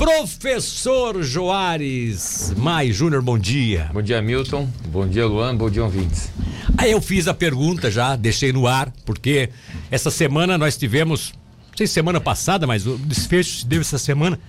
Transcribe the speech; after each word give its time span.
Professor 0.00 1.22
Joares 1.22 2.54
Mai 2.56 2.90
Júnior, 2.90 3.20
bom 3.20 3.38
dia. 3.38 3.90
Bom 3.92 4.00
dia, 4.00 4.22
Milton. 4.22 4.66
Bom 4.88 5.06
dia, 5.06 5.26
Luan. 5.26 5.54
Bom 5.54 5.68
dia, 5.68 5.84
ouvintes. 5.84 6.30
Aí 6.78 6.92
eu 6.92 7.02
fiz 7.02 7.28
a 7.28 7.34
pergunta 7.34 7.90
já, 7.90 8.16
deixei 8.16 8.50
no 8.50 8.66
ar, 8.66 8.90
porque 9.04 9.50
essa 9.90 10.10
semana 10.10 10.56
nós 10.56 10.78
tivemos, 10.78 11.34
não 11.68 11.76
sei 11.76 11.86
se 11.86 11.92
semana 11.92 12.18
passada, 12.18 12.66
mas 12.66 12.86
o 12.86 12.96
desfecho 12.96 13.58
se 13.58 13.66
deu 13.66 13.82
essa 13.82 13.98
semana. 13.98 14.40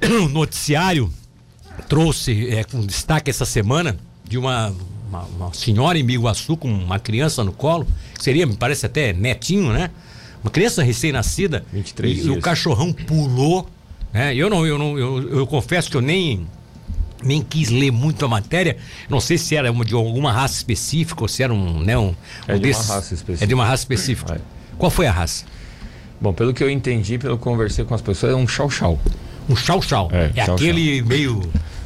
O 0.22 0.28
noticiário 0.28 1.12
trouxe 1.88 2.48
é, 2.50 2.62
com 2.62 2.86
destaque 2.86 3.30
essa 3.30 3.44
semana 3.44 3.96
de 4.22 4.38
uma, 4.38 4.72
uma, 5.08 5.22
uma 5.24 5.52
senhora 5.52 5.98
em 5.98 6.04
Biguaçu 6.04 6.56
com 6.56 6.68
uma 6.68 7.00
criança 7.00 7.42
no 7.42 7.52
colo, 7.52 7.88
que 8.16 8.22
seria, 8.22 8.46
me 8.46 8.54
parece 8.54 8.86
até 8.86 9.12
netinho, 9.12 9.72
né? 9.72 9.90
Uma 10.44 10.50
criança 10.52 10.80
recém-nascida. 10.80 11.66
23 11.72 12.12
e, 12.12 12.14
dias. 12.14 12.26
e 12.26 12.38
o 12.38 12.40
cachorrão 12.40 12.92
pulou 12.92 13.68
né? 14.14 14.34
Eu 14.34 14.48
não, 14.48 14.64
eu 14.64 14.78
não, 14.78 14.98
eu, 14.98 15.38
eu 15.38 15.46
confesso 15.46 15.90
que 15.90 15.96
eu 15.96 16.00
nem 16.00 16.46
nem 17.22 17.40
quis 17.42 17.70
ler 17.70 17.90
muito 17.90 18.24
a 18.24 18.28
matéria. 18.28 18.76
Não 19.08 19.18
sei 19.18 19.38
se 19.38 19.56
era 19.56 19.70
uma, 19.72 19.82
de 19.84 19.94
alguma 19.94 20.30
raça 20.30 20.54
específica 20.56 21.22
ou 21.22 21.28
se 21.28 21.42
era 21.42 21.52
um, 21.54 21.80
né, 21.80 21.96
um, 21.96 22.14
É 22.46 22.52
um 22.52 22.56
de 22.56 22.62
desses- 22.64 22.86
uma 22.86 22.94
raça 22.96 23.14
específica. 23.14 23.44
É 23.44 23.46
de 23.48 23.54
uma 23.54 23.64
raça 23.64 23.82
específica. 23.82 24.34
É. 24.34 24.40
Qual 24.78 24.90
foi 24.90 25.06
a 25.06 25.12
raça? 25.12 25.44
Bom, 26.20 26.32
pelo 26.34 26.52
que 26.52 26.62
eu 26.62 26.68
entendi, 26.70 27.16
pelo 27.18 27.36
que 27.38 27.42
eu 27.46 27.52
conversei 27.52 27.84
com 27.84 27.94
as 27.94 28.02
pessoas, 28.02 28.32
é 28.32 28.36
um 28.36 28.46
chau-chau. 28.46 28.98
Um 29.48 29.56
chau-chau. 29.56 30.10
É, 30.12 30.30
É, 30.36 30.42
aquele 30.42 31.00
meio. 31.02 31.40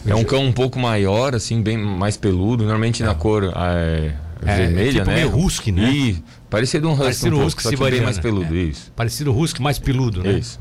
É 0.06 0.14
um 0.14 0.24
cão 0.24 0.44
um 0.44 0.52
pouco 0.52 0.78
maior, 0.78 1.34
assim, 1.34 1.62
bem 1.62 1.76
mais 1.76 2.16
peludo, 2.16 2.64
normalmente 2.64 3.02
na 3.02 3.14
cor 3.14 3.44
é, 3.44 4.12
É, 4.44 4.56
vermelha, 4.56 4.92
tipo 4.92 5.06
né? 5.06 5.14
meio 5.16 5.36
husky, 5.36 5.70
né? 5.72 5.90
E 5.90 6.22
parecido 6.50 6.88
um 6.88 6.92
husky, 6.92 7.02
Parecido 7.04 7.26
um 7.26 7.38
um 7.38 7.42
pouco, 7.42 7.46
husky 7.48 7.62
só 7.62 7.70
que 7.70 7.90
bem 7.90 8.00
mais 8.00 8.18
peludo, 8.18 8.54
É. 8.56 8.58
isso. 8.58 8.92
Parecido 8.96 9.36
husky, 9.36 9.60
mais 9.62 9.78
peludo, 9.78 10.22
né? 10.22 10.32
Isso. 10.38 10.58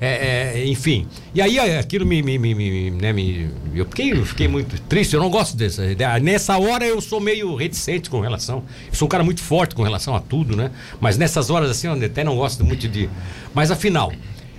É, 0.00 0.52
é, 0.60 0.66
enfim. 0.66 1.06
E 1.34 1.40
aí 1.40 1.58
aquilo 1.78 2.04
me. 2.04 2.22
me, 2.22 2.38
me, 2.38 2.54
me, 2.54 2.90
né, 2.90 3.12
me- 3.12 3.50
eu, 3.74 3.84
fiquei, 3.86 4.12
eu 4.12 4.26
fiquei 4.26 4.48
muito 4.48 4.80
triste, 4.82 5.14
eu 5.14 5.20
não 5.20 5.30
gosto 5.30 5.56
dessa. 5.56 5.82
Nessa 6.20 6.58
hora 6.58 6.84
eu 6.86 7.00
sou 7.00 7.20
meio 7.20 7.54
reticente 7.54 8.10
com 8.10 8.20
relação. 8.20 8.62
Eu 8.88 8.94
sou 8.94 9.06
um 9.06 9.08
cara 9.08 9.24
muito 9.24 9.40
forte 9.42 9.74
com 9.74 9.82
relação 9.82 10.14
a 10.14 10.20
tudo, 10.20 10.54
né? 10.56 10.70
Mas 11.00 11.16
nessas 11.16 11.48
horas 11.50 11.70
assim, 11.70 11.86
eu 11.86 11.94
até 11.94 12.22
não 12.22 12.36
gosto 12.36 12.64
muito 12.64 12.86
de. 12.86 13.08
Mas 13.54 13.70
afinal, 13.70 14.12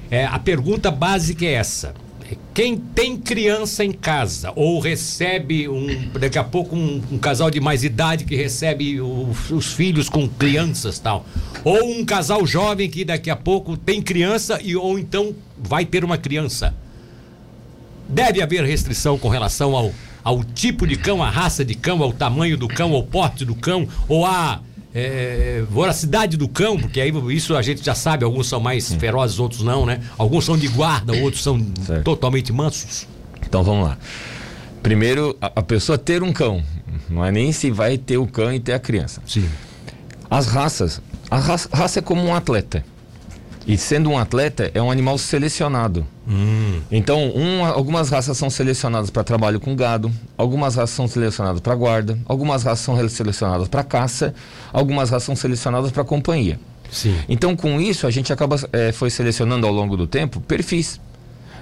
é, 0.09 0.25
a 0.25 0.39
pergunta 0.39 0.89
básica 0.89 1.45
é 1.45 1.53
essa. 1.53 1.93
Quem 2.53 2.75
tem 2.77 3.15
criança 3.15 3.85
em 3.85 3.91
casa 3.91 4.51
ou 4.55 4.79
recebe 4.79 5.69
um 5.69 6.09
daqui 6.19 6.37
a 6.37 6.43
pouco 6.43 6.75
um, 6.75 7.01
um 7.11 7.17
casal 7.17 7.49
de 7.51 7.59
mais 7.61 7.83
idade 7.83 8.25
que 8.25 8.35
recebe 8.35 8.99
o- 8.99 9.29
os 9.51 9.67
filhos 9.73 10.09
com 10.09 10.27
crianças 10.27 10.97
tal 10.99 11.25
ou 11.63 11.91
um 11.91 12.03
casal 12.03 12.45
jovem 12.45 12.89
que 12.89 13.05
daqui 13.05 13.29
a 13.29 13.35
pouco 13.35 13.77
tem 13.77 14.01
criança 14.01 14.59
e 14.61 14.75
ou 14.75 14.97
então 14.99 15.33
vai 15.57 15.85
ter 15.85 16.03
uma 16.03 16.17
criança. 16.17 16.73
Deve 18.09 18.41
haver 18.41 18.63
restrição 18.63 19.17
com 19.17 19.27
relação 19.29 19.75
ao, 19.75 19.91
ao 20.23 20.43
tipo 20.43 20.87
de 20.87 20.95
cão, 20.95 21.21
à 21.21 21.29
raça 21.29 21.63
de 21.63 21.75
cão, 21.75 22.01
ao 22.01 22.11
tamanho 22.13 22.57
do 22.57 22.67
cão, 22.67 22.93
ao 22.93 23.03
porte 23.03 23.43
do 23.45 23.53
cão 23.55 23.87
ou 24.07 24.25
à 24.25 24.61
é, 24.93 25.63
voracidade 25.69 26.37
do 26.37 26.47
cão, 26.47 26.77
porque 26.77 26.99
aí 26.99 27.11
isso 27.35 27.55
a 27.55 27.61
gente 27.61 27.83
já 27.83 27.93
sabe, 27.95 28.23
alguns 28.23 28.47
são 28.47 28.59
mais 28.59 28.93
ferozes, 28.93 29.39
outros 29.39 29.61
não, 29.63 29.85
né? 29.85 30.01
Alguns 30.17 30.45
são 30.45 30.57
de 30.57 30.67
guarda, 30.67 31.13
outros 31.13 31.43
são 31.43 31.63
Certo. 31.85 32.03
totalmente 32.03 32.51
mansos. 32.51 33.07
Então 33.45 33.63
vamos 33.63 33.87
lá. 33.87 33.97
Primeiro, 34.81 35.35
a, 35.41 35.51
a 35.57 35.63
pessoa 35.63 35.97
ter 35.97 36.23
um 36.23 36.31
cão. 36.31 36.63
Não 37.09 37.23
é 37.23 37.31
nem 37.31 37.51
se 37.51 37.71
vai 37.71 37.97
ter 37.97 38.17
o 38.17 38.27
cão 38.27 38.53
e 38.53 38.59
ter 38.59 38.73
a 38.73 38.79
criança. 38.79 39.21
Sim. 39.25 39.47
As 40.29 40.47
raças. 40.47 41.01
A 41.29 41.37
raça, 41.37 41.69
raça 41.71 41.99
é 41.99 42.01
como 42.01 42.21
um 42.23 42.33
atleta. 42.33 42.83
E 43.65 43.77
sendo 43.77 44.09
um 44.09 44.17
atleta, 44.17 44.71
é 44.73 44.81
um 44.81 44.89
animal 44.89 45.17
selecionado. 45.17 46.07
Então, 46.91 47.31
um- 47.35 47.63
algumas 47.65 48.09
raças 48.09 48.37
são 48.37 48.49
selecionadas 48.49 49.09
para 49.09 49.23
trabalho 49.23 49.59
com 49.59 49.75
gado, 49.75 50.11
algumas 50.37 50.75
raças 50.75 50.95
são 50.95 51.07
selecionadas 51.07 51.61
para 51.61 51.73
guarda, 51.75 52.17
algumas 52.25 52.63
raças 52.63 52.83
são 52.83 52.97
selecionadas 53.09 53.67
para 53.67 53.83
caça, 53.83 54.33
algumas 54.73 55.09
raças 55.09 55.23
são 55.25 55.35
selecionadas 55.35 55.91
para 55.91 56.03
companhia. 56.03 56.59
Sim. 56.91 57.17
Então, 57.29 57.55
com 57.55 57.79
isso, 57.79 58.07
a 58.07 58.11
gente 58.11 58.31
acaba 58.31 58.57
eh, 58.73 58.91
foi 58.91 59.09
selecionando 59.09 59.65
ao 59.67 59.73
longo 59.73 59.95
do 59.97 60.07
tempo 60.07 60.39
perfis. 60.41 60.99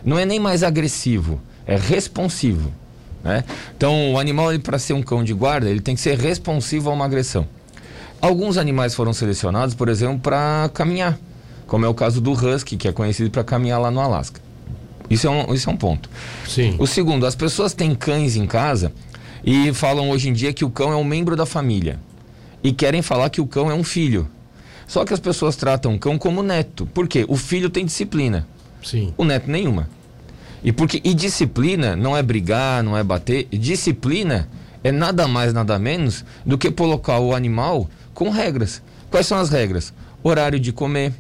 Não 0.04 0.18
é 0.20 0.26
nem 0.26 0.40
mais 0.40 0.62
agressivo, 0.64 1.40
é 1.66 1.76
responsivo. 1.76 2.72
Né? 3.24 3.44
Então, 3.76 4.14
o 4.14 4.20
animal, 4.20 4.50
para 4.60 4.78
ser 4.78 4.94
um 4.94 5.02
cão 5.02 5.24
de 5.24 5.34
guarda, 5.34 5.68
ele 5.70 5.80
tem 5.82 5.96
que 5.96 6.02
ser 6.02 6.18
responsivo 6.18 6.90
a 6.92 6.94
uma 6.94 7.06
agressão. 7.06 7.48
Alguns 8.22 8.58
animais 8.58 8.94
foram 8.94 9.14
selecionados, 9.14 9.74
por 9.74 9.90
exemplo, 9.90 10.20
para 10.20 10.70
caminhar, 10.74 11.18
como 11.66 11.86
é 11.86 11.88
o 11.88 11.94
caso 11.94 12.22
do 12.22 12.32
husky, 12.34 12.78
que 12.78 12.88
é 12.88 12.92
conhecido 12.92 13.32
para 13.32 13.44
caminhar 13.44 13.80
lá 13.82 13.90
no 13.90 14.00
Alasca. 14.00 14.45
Isso 15.10 15.28
é 15.28 15.30
um, 15.30 15.54
isso 15.54 15.70
é 15.70 15.74
um 15.74 15.78
ponto. 15.78 16.10
Sim. 16.48 16.76
O 16.80 16.88
segundo, 16.88 17.26
as 17.26 17.36
pessoas 17.36 17.74
têm 17.74 17.94
cães 17.94 18.36
em 18.36 18.46
casa 18.46 18.92
e 19.44 19.72
falam 19.74 20.10
hoje 20.10 20.30
em 20.30 20.34
dia 20.34 20.54
que 20.54 20.66
o 20.66 20.70
cão 20.70 20.92
é 20.92 20.96
um 20.96 21.04
membro 21.04 21.36
da 21.36 21.46
família. 21.46 22.00
E 22.64 22.72
querem 22.72 23.02
falar 23.02 23.30
que 23.30 23.40
o 23.40 23.46
cão 23.46 23.70
é 23.70 23.74
um 23.74 23.84
filho. 23.84 24.28
Só 24.88 25.06
que 25.06 25.14
as 25.14 25.20
pessoas 25.20 25.56
tratam 25.56 25.96
o 25.96 26.00
cão 26.00 26.18
como 26.18 26.42
neto. 26.42 26.86
Por 26.88 27.08
quê? 27.08 27.26
O 27.28 27.36
filho 27.36 27.70
tem 27.70 27.86
disciplina, 27.86 28.48
Sim. 28.84 29.14
o 29.18 29.24
neto 29.24 29.50
nenhuma. 29.50 29.90
E 30.64 30.72
porque 30.72 31.00
e 31.04 31.14
disciplina 31.14 31.96
não 31.96 32.18
é 32.18 32.24
brigar, 32.24 32.84
não 32.84 32.98
é 32.98 33.04
bater. 33.04 33.48
Disciplina 33.52 34.50
é 34.84 34.92
nada 34.92 35.28
mais, 35.28 35.54
nada 35.54 35.78
menos 35.78 36.26
do 36.46 36.58
que 36.58 36.72
colocar 36.72 37.20
o 37.20 37.36
animal 37.36 37.88
com 38.14 38.30
regras. 38.30 38.82
Quais 39.12 39.28
são 39.28 39.38
as 39.38 39.50
regras? 39.50 39.94
Horário 40.24 40.60
de 40.60 40.72
comer, 40.72 41.14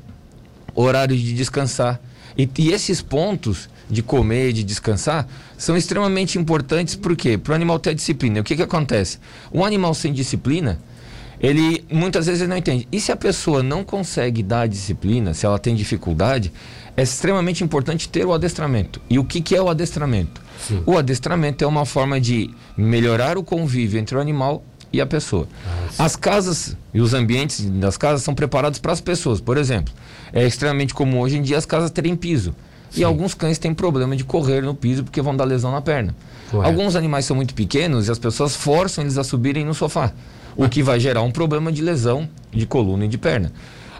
horário 0.73 1.15
de 1.15 1.33
descansar. 1.33 1.99
E, 2.37 2.49
e 2.57 2.71
esses 2.71 3.01
pontos 3.01 3.69
de 3.89 4.01
comer, 4.01 4.53
de 4.53 4.63
descansar, 4.63 5.27
são 5.57 5.77
extremamente 5.77 6.37
importantes 6.37 6.95
por 6.95 7.15
quê? 7.15 7.37
Para 7.37 7.53
o 7.53 7.55
animal 7.55 7.79
ter 7.79 7.93
disciplina. 7.93 8.39
O 8.39 8.43
que, 8.43 8.55
que 8.55 8.63
acontece? 8.63 9.19
Um 9.53 9.63
animal 9.63 9.93
sem 9.93 10.11
disciplina, 10.11 10.79
ele 11.39 11.83
muitas 11.91 12.25
vezes 12.25 12.41
ele 12.41 12.49
não 12.49 12.57
entende. 12.57 12.87
E 12.91 12.99
se 12.99 13.11
a 13.11 13.15
pessoa 13.15 13.61
não 13.61 13.83
consegue 13.83 14.41
dar 14.41 14.61
a 14.61 14.67
disciplina, 14.67 15.33
se 15.33 15.45
ela 15.45 15.59
tem 15.59 15.75
dificuldade, 15.75 16.51
é 16.97 17.03
extremamente 17.03 17.63
importante 17.63 18.07
ter 18.07 18.25
o 18.25 18.33
adestramento. 18.33 19.01
E 19.09 19.19
o 19.19 19.23
que, 19.23 19.41
que 19.41 19.55
é 19.55 19.61
o 19.61 19.69
adestramento? 19.69 20.41
Sim. 20.59 20.81
O 20.85 20.97
adestramento 20.97 21.63
é 21.63 21.67
uma 21.67 21.85
forma 21.85 22.19
de 22.19 22.49
melhorar 22.77 23.37
o 23.37 23.43
convívio 23.43 23.99
entre 23.99 24.15
o 24.17 24.21
animal 24.21 24.63
e 24.91 25.01
a 25.01 25.05
pessoa. 25.05 25.47
As 25.99 26.15
casas 26.15 26.75
e 26.93 27.01
os 27.01 27.13
ambientes 27.13 27.65
das 27.65 27.97
casas 27.97 28.23
são 28.23 28.33
preparados 28.33 28.79
para 28.79 28.93
as 28.93 29.01
pessoas. 29.01 29.41
Por 29.41 29.57
exemplo, 29.57 29.93
é 30.31 30.45
extremamente 30.45 30.93
comum 30.93 31.19
hoje 31.19 31.37
em 31.37 31.41
dia 31.41 31.57
as 31.57 31.65
casas 31.65 31.91
terem 31.91 32.15
piso. 32.15 32.55
E 32.95 33.03
alguns 33.03 33.33
cães 33.33 33.57
têm 33.57 33.73
problema 33.73 34.15
de 34.15 34.23
correr 34.23 34.61
no 34.61 34.73
piso 34.73 35.03
porque 35.03 35.21
vão 35.21 35.35
dar 35.35 35.45
lesão 35.45 35.71
na 35.71 35.81
perna. 35.81 36.15
Correto. 36.51 36.67
Alguns 36.69 36.95
animais 36.95 37.25
são 37.25 37.35
muito 37.35 37.53
pequenos 37.53 38.07
e 38.07 38.11
as 38.11 38.19
pessoas 38.19 38.55
forçam 38.55 39.03
eles 39.03 39.17
a 39.17 39.23
subirem 39.23 39.65
no 39.65 39.73
sofá, 39.73 40.13
o 40.55 40.69
que 40.69 40.81
vai 40.83 40.99
gerar 40.99 41.21
um 41.23 41.31
problema 41.31 41.71
de 41.71 41.81
lesão 41.81 42.29
de 42.51 42.65
coluna 42.65 43.05
e 43.05 43.07
de 43.07 43.17
perna. 43.17 43.51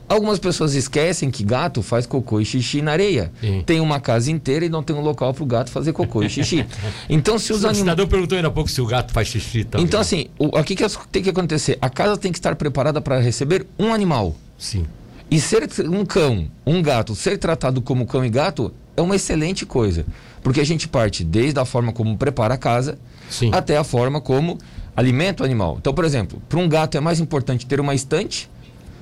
Algumas 0.08 0.38
pessoas 0.38 0.76
esquecem 0.76 1.32
que 1.32 1.44
gato 1.44 1.82
faz 1.82 2.06
cocô 2.06 2.40
e 2.40 2.46
xixi 2.46 2.80
na 2.80 2.92
areia. 2.92 3.32
Sim. 3.42 3.64
Tem 3.66 3.80
uma 3.80 4.00
casa 4.00 4.30
inteira 4.32 4.64
e 4.64 4.70
não 4.70 4.84
tem 4.84 4.96
um 4.96 5.02
local 5.02 5.34
para 5.34 5.44
o 5.44 5.48
gato 5.48 5.72
fazer 5.72 5.94
cocô 5.94 6.22
e 6.22 6.30
xixi. 6.30 6.64
Então, 7.10 7.40
se 7.40 7.52
os 7.52 7.64
O 7.64 7.68
animais. 7.68 7.78
cidadão 7.80 8.08
perguntou 8.08 8.36
ainda 8.36 8.48
há 8.50 8.52
pouco 8.52 8.70
se 8.70 8.80
o 8.80 8.86
gato 8.86 9.12
faz 9.12 9.28
xixi 9.30 9.64
também. 9.64 9.84
Então, 9.88 10.00
assim, 10.00 10.28
o, 10.38 10.60
o 10.60 10.64
que, 10.64 10.76
que 10.76 10.86
tem 11.12 11.24
que 11.24 11.30
acontecer? 11.32 11.80
A 11.82 11.90
casa 11.90 12.18
tem 12.18 12.32
que 12.32 12.38
estar 12.38 12.56
preparada 12.56 13.02
para 13.02 13.20
receber 13.20 13.66
um 13.80 13.92
animal. 13.92 14.36
Sim. 14.60 14.86
E 15.32 15.42
ser 15.42 15.68
um 15.90 16.06
cão, 16.06 16.46
um 16.68 16.84
gato, 16.84 17.16
ser 17.16 17.40
tratado 17.40 17.82
como 17.82 18.06
cão 18.06 18.24
e 18.24 18.30
gato 18.30 18.72
é 18.96 19.02
uma 19.02 19.16
excelente 19.16 19.66
coisa. 19.66 20.06
Porque 20.42 20.62
a 20.62 20.66
gente 20.66 20.88
parte 20.88 21.24
desde 21.24 21.60
a 21.60 21.66
forma 21.66 21.92
como 21.92 22.18
prepara 22.18 22.54
a 22.54 22.58
casa 22.58 22.98
Sim. 23.30 23.52
até 23.54 23.78
a 23.78 23.84
forma 23.84 24.22
como 24.22 24.58
alimenta 24.96 25.44
o 25.44 25.46
animal. 25.46 25.78
Então, 25.80 25.94
por 25.94 26.06
exemplo, 26.06 26.42
para 26.48 26.60
um 26.60 26.70
gato 26.70 26.98
é 26.98 27.00
mais 27.00 27.20
importante 27.20 27.66
ter 27.66 27.80
uma 27.80 27.94
estante 27.94 28.50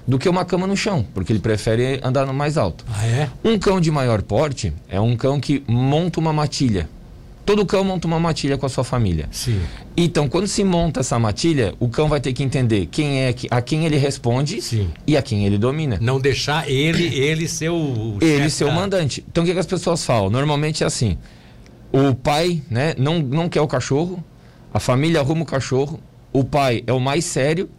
do 0.07 0.19
que 0.19 0.27
uma 0.27 0.43
cama 0.43 0.67
no 0.67 0.75
chão, 0.75 1.05
porque 1.13 1.31
ele 1.31 1.39
prefere 1.39 1.99
andar 2.03 2.25
no 2.25 2.33
mais 2.33 2.57
alto. 2.57 2.85
Ah, 2.89 3.05
é? 3.05 3.29
Um 3.43 3.57
cão 3.57 3.79
de 3.79 3.89
maior 3.89 4.21
porte 4.21 4.73
é 4.89 4.99
um 4.99 5.15
cão 5.15 5.39
que 5.39 5.63
monta 5.67 6.19
uma 6.19 6.33
matilha. 6.33 6.89
Todo 7.45 7.65
cão 7.65 7.83
monta 7.83 8.07
uma 8.07 8.19
matilha 8.19 8.57
com 8.57 8.65
a 8.65 8.69
sua 8.69 8.85
família. 8.85 9.27
Sim. 9.29 9.59
Então, 9.97 10.29
quando 10.29 10.47
se 10.47 10.63
monta 10.63 11.01
essa 11.01 11.19
matilha, 11.19 11.73
o 11.77 11.89
cão 11.89 12.07
vai 12.07 12.21
ter 12.21 12.31
que 12.31 12.41
entender 12.41 12.85
quem 12.85 13.19
é 13.21 13.35
a 13.51 13.61
quem 13.61 13.85
ele 13.85 13.97
responde 13.97 14.61
Sim. 14.61 14.89
e 15.05 15.17
a 15.17 15.21
quem 15.21 15.45
ele 15.45 15.57
domina. 15.57 15.97
Não 16.01 16.19
deixar 16.21 16.69
ele, 16.69 17.03
ele 17.13 17.47
ser 17.49 17.69
o. 17.69 17.75
o 17.75 18.17
Ele 18.21 18.49
ser 18.49 18.63
o 18.63 18.67
da- 18.67 18.73
mandante. 18.73 19.23
Então, 19.29 19.43
o 19.43 19.47
que, 19.47 19.51
que 19.53 19.59
as 19.59 19.65
pessoas 19.65 20.05
falam? 20.05 20.29
Normalmente 20.29 20.83
é 20.83 20.87
assim: 20.87 21.17
o 21.91 22.15
pai 22.15 22.61
né, 22.69 22.93
não, 22.97 23.19
não 23.19 23.49
quer 23.49 23.59
o 23.61 23.67
cachorro, 23.67 24.23
a 24.73 24.79
família 24.79 25.19
arruma 25.19 25.43
o 25.43 25.45
cachorro, 25.45 25.99
o 26.31 26.45
pai 26.45 26.81
é 26.87 26.93
o 26.93 26.99
mais 26.99 27.25
sério 27.25 27.69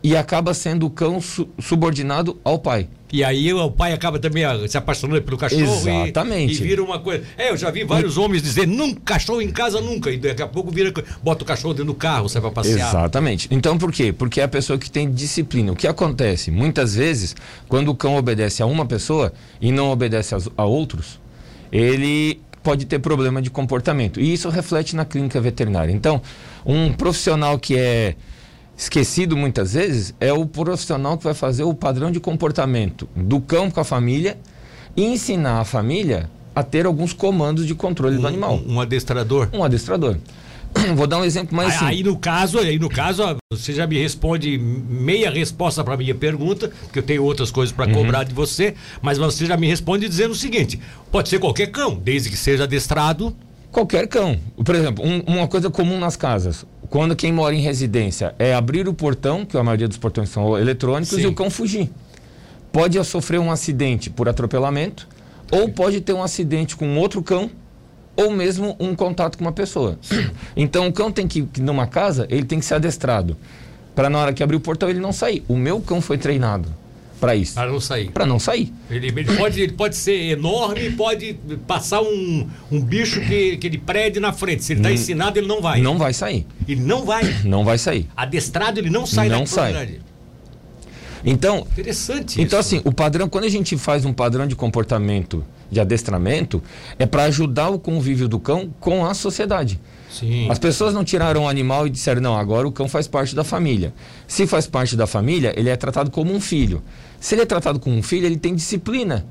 e 0.00 0.16
acaba 0.16 0.54
sendo 0.54 0.86
o 0.86 0.90
cão 0.90 1.20
su- 1.20 1.48
subordinado 1.60 2.38
ao 2.44 2.58
pai. 2.58 2.88
E 3.12 3.22
aí 3.22 3.52
o 3.52 3.70
pai 3.70 3.92
acaba 3.92 4.18
também 4.18 4.42
se 4.66 4.78
apaixonando 4.78 5.20
pelo 5.20 5.36
cachorro 5.36 5.62
e- 5.62 5.90
Exatamente. 6.04 6.54
E, 6.54 6.66
vira 6.66 6.82
uma 6.82 6.98
coisa. 6.98 7.22
É, 7.36 7.50
eu 7.50 7.56
já 7.58 7.70
vi 7.70 7.84
vários 7.84 8.16
homens 8.16 8.42
dizer 8.42 8.66
nunca 8.66 9.00
cachorro 9.04 9.42
em 9.42 9.50
casa 9.50 9.82
nunca. 9.82 10.10
E 10.10 10.16
daqui 10.16 10.40
a 10.42 10.48
pouco 10.48 10.70
vira. 10.70 10.90
Bota 11.22 11.44
o 11.44 11.46
cachorro 11.46 11.74
dentro 11.74 11.92
do 11.92 11.94
carro, 11.94 12.28
sai 12.30 12.40
pra 12.40 12.50
passear. 12.50 12.88
Exatamente. 12.88 13.48
Então 13.50 13.76
por 13.76 13.92
quê? 13.92 14.12
Porque 14.12 14.40
é 14.40 14.44
a 14.44 14.48
pessoa 14.48 14.78
que 14.78 14.90
tem 14.90 15.12
disciplina. 15.12 15.72
O 15.72 15.76
que 15.76 15.86
acontece? 15.86 16.50
Muitas 16.50 16.94
vezes, 16.94 17.36
quando 17.68 17.88
o 17.90 17.94
cão 17.94 18.16
obedece 18.16 18.62
a 18.62 18.66
uma 18.66 18.86
pessoa 18.86 19.32
e 19.60 19.70
não 19.70 19.90
obedece 19.90 20.34
a 20.56 20.64
outros, 20.64 21.20
ele 21.70 22.40
pode 22.62 22.86
ter 22.86 22.98
problema 22.98 23.42
de 23.42 23.50
comportamento. 23.50 24.20
E 24.20 24.32
isso 24.32 24.48
reflete 24.48 24.96
na 24.96 25.04
clínica 25.04 25.38
veterinária. 25.40 25.92
Então, 25.92 26.22
um 26.64 26.92
profissional 26.92 27.58
que 27.58 27.76
é 27.76 28.14
esquecido 28.76 29.36
muitas 29.36 29.74
vezes 29.74 30.14
é 30.20 30.32
o 30.32 30.46
profissional 30.46 31.16
que 31.16 31.24
vai 31.24 31.34
fazer 31.34 31.64
o 31.64 31.74
padrão 31.74 32.10
de 32.10 32.20
comportamento 32.20 33.08
do 33.14 33.40
cão 33.40 33.70
com 33.70 33.80
a 33.80 33.84
família 33.84 34.38
e 34.96 35.04
ensinar 35.04 35.60
a 35.60 35.64
família 35.64 36.30
a 36.54 36.62
ter 36.62 36.86
alguns 36.86 37.12
comandos 37.12 37.66
de 37.66 37.74
controle 37.74 38.16
um, 38.16 38.20
do 38.20 38.26
animal. 38.26 38.60
Um, 38.66 38.74
um 38.74 38.80
adestrador. 38.80 39.48
Um 39.52 39.64
adestrador. 39.64 40.16
Vou 40.96 41.06
dar 41.06 41.18
um 41.18 41.24
exemplo 41.24 41.56
mais 41.56 41.80
aí. 41.82 41.88
Aí 41.88 42.02
no 42.02 42.16
caso, 42.16 42.58
aí 42.58 42.78
no 42.78 42.88
caso, 42.88 43.22
você 43.50 43.72
já 43.72 43.86
me 43.86 43.98
responde 43.98 44.58
meia 44.58 45.30
resposta 45.30 45.84
para 45.84 45.96
minha 45.96 46.14
pergunta, 46.14 46.70
porque 46.84 46.98
eu 46.98 47.02
tenho 47.02 47.24
outras 47.24 47.50
coisas 47.50 47.74
para 47.74 47.86
uhum. 47.86 47.94
cobrar 47.94 48.24
de 48.24 48.34
você, 48.34 48.74
mas 49.00 49.18
você 49.18 49.46
já 49.46 49.56
me 49.56 49.66
responde 49.66 50.08
dizendo 50.08 50.32
o 50.32 50.36
seguinte: 50.36 50.80
pode 51.10 51.28
ser 51.28 51.38
qualquer 51.38 51.70
cão, 51.70 51.94
desde 51.94 52.30
que 52.30 52.36
seja 52.36 52.64
adestrado. 52.64 53.34
Qualquer 53.70 54.06
cão. 54.06 54.38
Por 54.62 54.74
exemplo, 54.74 55.02
um, 55.02 55.20
uma 55.20 55.48
coisa 55.48 55.70
comum 55.70 55.98
nas 55.98 56.14
casas. 56.14 56.66
Quando 56.92 57.16
quem 57.16 57.32
mora 57.32 57.54
em 57.54 57.60
residência 57.62 58.34
é 58.38 58.54
abrir 58.54 58.86
o 58.86 58.92
portão, 58.92 59.46
que 59.46 59.56
a 59.56 59.64
maioria 59.64 59.88
dos 59.88 59.96
portões 59.96 60.28
são 60.28 60.58
eletrônicos, 60.58 61.16
Sim. 61.16 61.22
e 61.22 61.26
o 61.26 61.32
cão 61.32 61.48
fugir. 61.48 61.90
Pode 62.70 63.02
sofrer 63.02 63.40
um 63.40 63.50
acidente 63.50 64.10
por 64.10 64.28
atropelamento, 64.28 65.08
ou 65.50 65.70
pode 65.70 66.02
ter 66.02 66.12
um 66.12 66.22
acidente 66.22 66.76
com 66.76 66.98
outro 66.98 67.22
cão 67.22 67.50
ou 68.14 68.30
mesmo 68.30 68.76
um 68.78 68.94
contato 68.94 69.38
com 69.38 69.44
uma 69.44 69.52
pessoa. 69.52 69.98
Então 70.54 70.86
o 70.86 70.92
cão 70.92 71.10
tem 71.10 71.26
que, 71.26 71.48
numa 71.62 71.86
casa, 71.86 72.26
ele 72.28 72.44
tem 72.44 72.58
que 72.58 72.64
ser 72.66 72.74
adestrado. 72.74 73.38
Para 73.94 74.10
na 74.10 74.18
hora 74.18 74.34
que 74.34 74.42
abrir 74.42 74.56
o 74.56 74.60
portão 74.60 74.90
ele 74.90 75.00
não 75.00 75.14
sair. 75.14 75.42
O 75.48 75.56
meu 75.56 75.80
cão 75.80 75.98
foi 75.98 76.18
treinado 76.18 76.68
para 77.22 77.36
isso. 77.36 77.54
Para 77.54 77.70
não 77.70 77.80
sair. 77.80 78.10
Para 78.10 78.26
não 78.26 78.38
sair. 78.40 78.72
Ele, 78.90 79.06
ele, 79.06 79.36
pode, 79.36 79.60
ele 79.60 79.72
pode 79.74 79.94
ser 79.94 80.32
enorme, 80.32 80.90
pode 80.90 81.38
passar 81.68 82.02
um, 82.02 82.48
um 82.68 82.80
bicho 82.80 83.20
que, 83.20 83.56
que 83.58 83.68
ele 83.68 83.78
prede 83.78 84.18
na 84.18 84.32
frente. 84.32 84.64
Se 84.64 84.72
ele 84.72 84.80
está 84.80 84.90
hum, 84.90 84.94
ensinado, 84.94 85.38
ele 85.38 85.46
não 85.46 85.62
vai. 85.62 85.80
Não 85.80 85.96
vai 85.96 86.12
sair. 86.12 86.44
Ele 86.66 86.80
não 86.80 87.04
vai. 87.04 87.22
Não 87.44 87.64
vai 87.64 87.78
sair. 87.78 88.08
Adestrado, 88.16 88.80
ele 88.80 88.90
não 88.90 89.06
sai 89.06 89.28
não 89.28 89.46
sai. 89.46 90.00
Então, 91.24 91.66
interessante. 91.72 92.40
Então 92.40 92.58
isso. 92.58 92.76
assim, 92.76 92.82
o 92.84 92.92
padrão 92.92 93.28
quando 93.28 93.44
a 93.44 93.48
gente 93.48 93.76
faz 93.76 94.04
um 94.04 94.12
padrão 94.12 94.46
de 94.46 94.56
comportamento 94.56 95.44
de 95.70 95.80
adestramento 95.80 96.62
é 96.98 97.06
para 97.06 97.24
ajudar 97.24 97.70
o 97.70 97.78
convívio 97.78 98.28
do 98.28 98.38
cão 98.38 98.72
com 98.78 99.06
a 99.06 99.14
sociedade. 99.14 99.80
Sim. 100.10 100.50
As 100.50 100.58
pessoas 100.58 100.92
não 100.92 101.02
tiraram 101.02 101.44
o 101.44 101.48
animal 101.48 101.86
e 101.86 101.90
disseram, 101.90 102.20
não, 102.20 102.36
agora 102.36 102.68
o 102.68 102.72
cão 102.72 102.88
faz 102.88 103.08
parte 103.08 103.34
da 103.34 103.42
família. 103.42 103.94
Se 104.26 104.46
faz 104.46 104.66
parte 104.66 104.94
da 104.94 105.06
família, 105.06 105.54
ele 105.56 105.70
é 105.70 105.76
tratado 105.76 106.10
como 106.10 106.32
um 106.32 106.40
filho. 106.40 106.82
Se 107.18 107.34
ele 107.34 107.42
é 107.42 107.46
tratado 107.46 107.80
como 107.80 107.96
um 107.96 108.02
filho, 108.02 108.26
ele 108.26 108.36
tem 108.36 108.54
disciplina. 108.54 109.24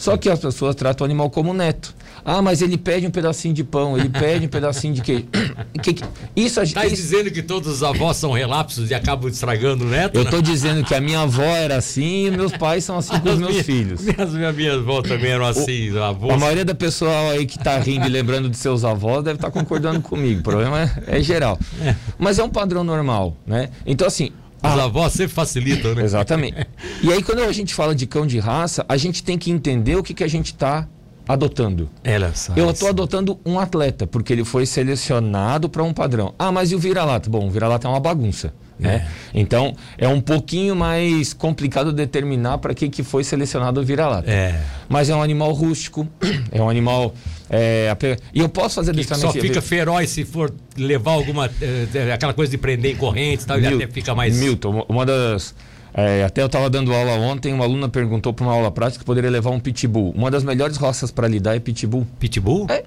Só 0.00 0.16
que 0.16 0.30
as 0.30 0.38
pessoas 0.38 0.74
tratam 0.74 1.04
o 1.04 1.06
animal 1.06 1.28
como 1.28 1.52
neto. 1.52 1.94
Ah, 2.24 2.40
mas 2.40 2.62
ele 2.62 2.78
pede 2.78 3.06
um 3.06 3.10
pedacinho 3.10 3.52
de 3.52 3.62
pão, 3.62 3.98
ele 3.98 4.08
pede 4.08 4.46
um 4.46 4.48
pedacinho 4.48 4.94
de 4.94 5.02
queijo. 5.02 5.26
Que, 5.82 5.94
que, 5.94 6.04
isso 6.36 6.60
a 6.60 6.66
Tá 6.66 6.84
isso... 6.84 6.96
dizendo 6.96 7.30
que 7.30 7.42
todos 7.42 7.68
os 7.68 7.82
avós 7.82 8.16
são 8.16 8.32
relapsos 8.32 8.90
e 8.90 8.94
acabam 8.94 9.30
estragando 9.30 9.84
o 9.84 9.88
neto? 9.88 10.16
Eu 10.16 10.22
estou 10.22 10.42
dizendo 10.42 10.84
que 10.84 10.94
a 10.94 11.00
minha 11.00 11.20
avó 11.20 11.42
era 11.42 11.76
assim 11.76 12.26
e 12.26 12.30
meus 12.30 12.52
pais 12.52 12.84
são 12.84 12.98
assim 12.98 13.16
com 13.20 13.30
os 13.30 13.38
meus 13.38 13.52
minha, 13.52 13.64
filhos. 13.64 14.02
Minhas, 14.02 14.32
minhas, 14.32 14.56
minhas 14.56 14.78
avós 14.78 15.08
também 15.08 15.30
eram 15.30 15.46
assim. 15.46 15.90
O, 15.90 16.32
a 16.32 16.36
maioria 16.36 16.64
da 16.64 16.74
pessoal 16.74 17.30
aí 17.30 17.46
que 17.46 17.58
está 17.58 17.78
rindo 17.78 18.06
e 18.06 18.08
lembrando 18.08 18.48
de 18.48 18.56
seus 18.56 18.84
avós 18.84 19.22
deve 19.22 19.36
estar 19.36 19.50
tá 19.50 19.52
concordando 19.52 20.00
comigo. 20.00 20.40
O 20.40 20.42
problema 20.42 20.80
é, 20.82 21.18
é 21.18 21.22
geral. 21.22 21.58
É. 21.82 21.94
Mas 22.18 22.38
é 22.38 22.44
um 22.44 22.50
padrão 22.50 22.84
normal, 22.84 23.36
né? 23.46 23.70
Então, 23.86 24.06
assim, 24.06 24.30
os 24.62 24.78
ah, 24.78 24.84
avós 24.84 25.12
sempre 25.12 25.34
facilitam, 25.34 25.94
né? 25.94 26.04
Exatamente. 26.04 26.66
E 27.02 27.10
aí, 27.10 27.22
quando 27.22 27.38
a 27.38 27.52
gente 27.52 27.74
fala 27.74 27.94
de 27.94 28.06
cão 28.06 28.26
de 28.26 28.38
raça, 28.38 28.84
a 28.86 28.96
gente 28.96 29.22
tem 29.22 29.38
que 29.38 29.50
entender 29.50 29.96
o 29.96 30.02
que, 30.02 30.12
que 30.12 30.22
a 30.22 30.28
gente 30.28 30.46
está 30.46 30.86
adotando. 31.26 31.88
Ela 32.04 32.32
Eu 32.56 32.70
estou 32.70 32.88
adotando 32.88 33.38
um 33.44 33.58
atleta, 33.58 34.06
porque 34.06 34.32
ele 34.32 34.44
foi 34.44 34.66
selecionado 34.66 35.68
para 35.68 35.82
um 35.82 35.92
padrão. 35.92 36.34
Ah, 36.38 36.52
mas 36.52 36.72
e 36.72 36.74
o 36.74 36.78
vira-lata? 36.78 37.30
Bom, 37.30 37.46
o 37.46 37.50
vira-lata 37.50 37.86
é 37.86 37.90
uma 37.90 38.00
bagunça. 38.00 38.52
Né? 38.80 39.06
É. 39.34 39.40
Então 39.40 39.74
é 39.98 40.08
um 40.08 40.20
pouquinho 40.20 40.74
mais 40.74 41.32
complicado 41.32 41.92
determinar 41.92 42.58
para 42.58 42.74
que, 42.74 42.88
que 42.88 43.02
foi 43.02 43.22
selecionado 43.22 43.80
o 43.80 43.84
vira-lata. 43.84 44.30
É. 44.30 44.60
Mas 44.88 45.08
é 45.10 45.14
um 45.14 45.22
animal 45.22 45.52
rústico, 45.52 46.08
é 46.50 46.60
um 46.60 46.68
animal. 46.68 47.14
É, 47.48 47.94
e 48.32 48.40
eu 48.40 48.48
posso 48.48 48.76
fazer 48.76 48.94
que 48.94 49.04
Só 49.14 49.32
fica 49.32 49.60
feroz 49.60 50.10
se 50.10 50.24
for 50.24 50.52
levar 50.76 51.12
alguma. 51.12 51.50
É, 51.60 52.12
aquela 52.12 52.32
coisa 52.32 52.50
de 52.50 52.58
prender 52.58 52.92
em 52.92 52.96
correntes 52.96 53.44
tal, 53.44 53.58
Mil, 53.58 53.72
ele 53.72 53.84
até 53.84 53.92
fica 53.92 54.14
mais. 54.14 54.38
Milton, 54.38 54.84
uma 54.88 55.04
das. 55.04 55.54
É, 55.92 56.22
até 56.24 56.40
eu 56.40 56.46
estava 56.46 56.70
dando 56.70 56.94
aula 56.94 57.12
ontem, 57.14 57.52
uma 57.52 57.64
aluna 57.64 57.88
perguntou 57.88 58.32
para 58.32 58.44
uma 58.44 58.52
aula 58.52 58.70
prática 58.70 59.00
que 59.00 59.04
poderia 59.04 59.28
levar 59.28 59.50
um 59.50 59.58
pitbull. 59.58 60.12
Uma 60.16 60.30
das 60.30 60.44
melhores 60.44 60.76
raças 60.76 61.10
para 61.10 61.26
lidar 61.26 61.56
é 61.56 61.60
pitbull. 61.60 62.06
Pitbull? 62.18 62.66
É. 62.70 62.84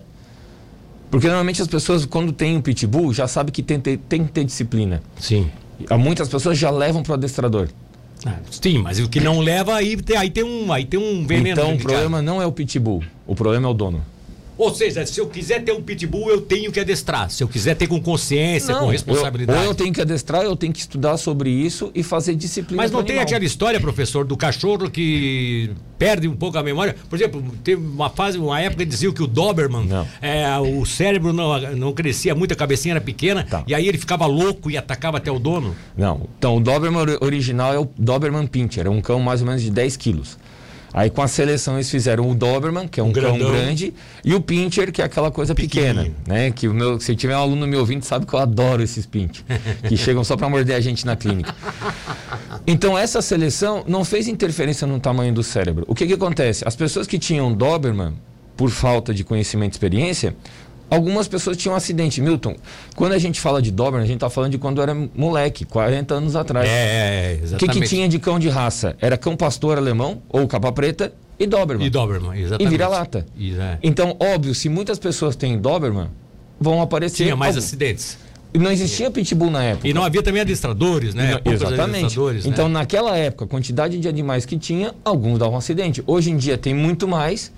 Porque 1.11 1.27
normalmente 1.27 1.61
as 1.61 1.67
pessoas, 1.67 2.05
quando 2.05 2.31
tem 2.31 2.57
um 2.57 2.61
pitbull, 2.61 3.13
já 3.13 3.27
sabem 3.27 3.51
que 3.53 3.61
tem, 3.61 3.79
tem, 3.79 3.97
tem 3.97 4.25
que 4.25 4.31
ter 4.31 4.43
disciplina. 4.45 4.99
Sim. 5.19 5.47
Muitas 5.97 6.29
pessoas 6.29 6.57
já 6.57 6.69
levam 6.69 7.03
para 7.03 7.11
o 7.11 7.13
adestrador. 7.15 7.69
Ah, 8.25 8.37
sim, 8.49 8.77
mas 8.77 8.99
o 8.99 9.09
que 9.09 9.19
não 9.19 9.39
leva 9.41 9.75
aí, 9.75 9.97
aí 10.17 10.29
tem 10.29 10.43
um, 10.43 10.71
aí 10.71 10.85
tem 10.85 10.99
um 10.99 11.27
veneno. 11.27 11.59
Então 11.59 11.73
o 11.73 11.77
problema 11.77 12.21
não 12.21 12.41
é 12.41 12.45
o 12.45 12.51
pitbull, 12.51 13.03
o 13.27 13.35
problema 13.35 13.67
é 13.67 13.71
o 13.71 13.73
dono. 13.73 14.03
Ou 14.57 14.73
seja, 14.73 15.05
se 15.05 15.19
eu 15.19 15.27
quiser 15.27 15.63
ter 15.63 15.71
um 15.71 15.81
pitbull, 15.81 16.29
eu 16.29 16.41
tenho 16.41 16.71
que 16.71 16.79
adestrar. 16.79 17.29
Se 17.29 17.43
eu 17.43 17.47
quiser 17.47 17.75
ter 17.75 17.87
com 17.87 17.99
consciência, 17.99 18.73
não, 18.73 18.81
com 18.81 18.87
responsabilidade. 18.87 19.59
Eu, 19.59 19.65
ou 19.65 19.71
eu 19.71 19.75
tenho 19.75 19.93
que 19.93 20.01
adestrar, 20.01 20.43
eu 20.43 20.55
tenho 20.55 20.71
que 20.71 20.79
estudar 20.79 21.17
sobre 21.17 21.49
isso 21.49 21.91
e 21.95 22.03
fazer 22.03 22.35
disciplina. 22.35 22.81
Mas 22.81 22.91
não 22.91 23.03
tem 23.03 23.15
animal. 23.15 23.27
aquela 23.27 23.45
história, 23.45 23.79
professor, 23.79 24.25
do 24.25 24.37
cachorro 24.37 24.89
que 24.89 25.71
perde 25.97 26.27
um 26.27 26.35
pouco 26.35 26.57
a 26.57 26.63
memória. 26.63 26.95
Por 27.09 27.15
exemplo, 27.15 27.43
teve 27.63 27.81
uma 27.81 28.09
fase, 28.09 28.37
uma 28.37 28.59
época 28.59 28.83
que 28.83 28.89
diziam 28.89 29.11
que 29.13 29.23
o 29.23 29.27
Doberman, 29.27 29.87
é, 30.21 30.57
o 30.59 30.85
cérebro 30.85 31.33
não, 31.33 31.59
não 31.75 31.93
crescia 31.93 32.35
muito, 32.35 32.51
a 32.51 32.55
cabecinha 32.55 32.93
era 32.93 33.01
pequena, 33.01 33.43
tá. 33.43 33.63
e 33.65 33.73
aí 33.73 33.87
ele 33.87 33.97
ficava 33.97 34.25
louco 34.25 34.69
e 34.69 34.77
atacava 34.77 35.17
até 35.17 35.31
o 35.31 35.39
dono. 35.39 35.75
Não. 35.97 36.27
Então, 36.37 36.57
o 36.57 36.59
Doberman 36.59 37.17
original 37.21 37.73
é 37.73 37.79
o 37.79 37.89
Doberman 37.97 38.45
Pinscher, 38.47 38.85
é 38.85 38.89
um 38.89 39.01
cão 39.01 39.19
mais 39.19 39.41
ou 39.41 39.47
menos 39.47 39.61
de 39.61 39.71
10 39.71 39.97
quilos. 39.97 40.37
Aí 40.93 41.09
com 41.09 41.21
a 41.21 41.27
seleção 41.27 41.75
eles 41.75 41.89
fizeram 41.89 42.29
o 42.29 42.35
Doberman, 42.35 42.87
que 42.87 42.99
é 42.99 43.03
um, 43.03 43.07
um 43.07 43.11
cão 43.11 43.37
grande, 43.37 43.93
e 44.23 44.35
o 44.35 44.39
Pincher, 44.39 44.91
que 44.91 45.01
é 45.01 45.05
aquela 45.05 45.31
coisa 45.31 45.55
pequena, 45.55 46.07
né? 46.27 46.51
Que 46.51 46.67
o 46.67 46.73
meu, 46.73 46.99
se 46.99 47.15
tiver 47.15 47.35
um 47.35 47.41
aluno 47.41 47.65
me 47.65 47.75
ouvindo, 47.75 48.03
sabe 48.03 48.25
que 48.25 48.33
eu 48.33 48.39
adoro 48.39 48.83
esses 48.83 49.05
Pincher, 49.05 49.43
que 49.87 49.97
chegam 49.97 50.23
só 50.23 50.37
para 50.37 50.47
morder 50.47 50.75
a 50.75 50.79
gente 50.79 51.05
na 51.05 51.15
clínica. 51.15 51.55
Então 52.67 52.97
essa 52.97 53.21
seleção 53.21 53.83
não 53.87 54.05
fez 54.05 54.27
interferência 54.27 54.85
no 54.85 54.99
tamanho 54.99 55.33
do 55.33 55.41
cérebro. 55.41 55.83
O 55.87 55.95
que 55.95 56.05
que 56.05 56.13
acontece? 56.13 56.63
As 56.67 56.75
pessoas 56.75 57.07
que 57.07 57.17
tinham 57.17 57.51
Doberman, 57.51 58.13
por 58.55 58.69
falta 58.69 59.13
de 59.13 59.23
conhecimento 59.23 59.73
e 59.73 59.75
experiência, 59.75 60.35
Algumas 60.89 61.27
pessoas 61.27 61.57
tinham 61.57 61.73
um 61.73 61.77
acidente. 61.77 62.21
Milton, 62.21 62.55
quando 62.95 63.13
a 63.13 63.17
gente 63.17 63.39
fala 63.39 63.61
de 63.61 63.71
Doberman, 63.71 64.03
a 64.03 64.05
gente 64.05 64.17
está 64.17 64.29
falando 64.29 64.51
de 64.51 64.57
quando 64.57 64.81
era 64.81 64.93
moleque, 64.93 65.65
40 65.65 66.13
anos 66.13 66.35
atrás. 66.35 66.69
É, 66.69 66.71
é 66.71 67.39
exatamente. 67.41 67.55
O 67.55 67.73
que, 67.73 67.81
que 67.81 67.87
tinha 67.87 68.07
de 68.07 68.19
cão 68.19 68.37
de 68.37 68.49
raça? 68.49 68.95
Era 69.01 69.17
cão 69.17 69.35
pastor 69.35 69.77
alemão, 69.77 70.21
ou 70.29 70.47
capa 70.47 70.71
preta, 70.71 71.11
e 71.39 71.47
Doberman. 71.47 71.87
E 71.87 71.89
Doberman, 71.89 72.39
exatamente. 72.39 72.67
E 72.67 72.69
vira-lata. 72.69 73.25
É. 73.37 73.77
Então, 73.81 74.15
óbvio, 74.19 74.53
se 74.53 74.69
muitas 74.69 74.99
pessoas 74.99 75.35
têm 75.35 75.57
Doberman, 75.57 76.09
vão 76.59 76.81
aparecer. 76.81 77.23
Tinha 77.23 77.35
mais 77.35 77.55
algum... 77.55 77.65
acidentes. 77.65 78.17
Não 78.53 78.71
existia 78.71 79.09
pitbull 79.09 79.49
na 79.49 79.63
época. 79.63 79.87
E 79.87 79.93
não 79.93 80.03
havia 80.03 80.21
também 80.21 80.41
adestradores, 80.41 81.15
né? 81.15 81.41
Não, 81.43 81.51
exatamente. 81.51 82.05
Adestradores, 82.05 82.45
né? 82.45 82.51
então, 82.51 82.69
naquela 82.69 83.17
época, 83.17 83.45
a 83.45 83.47
quantidade 83.47 83.97
de 83.97 84.07
animais 84.07 84.45
que 84.45 84.57
tinha, 84.57 84.93
alguns 85.03 85.39
davam 85.39 85.57
acidente. 85.57 86.03
Hoje 86.05 86.29
em 86.29 86.37
dia 86.37 86.55
tem 86.55 86.73
muito 86.73 87.07
mais 87.07 87.51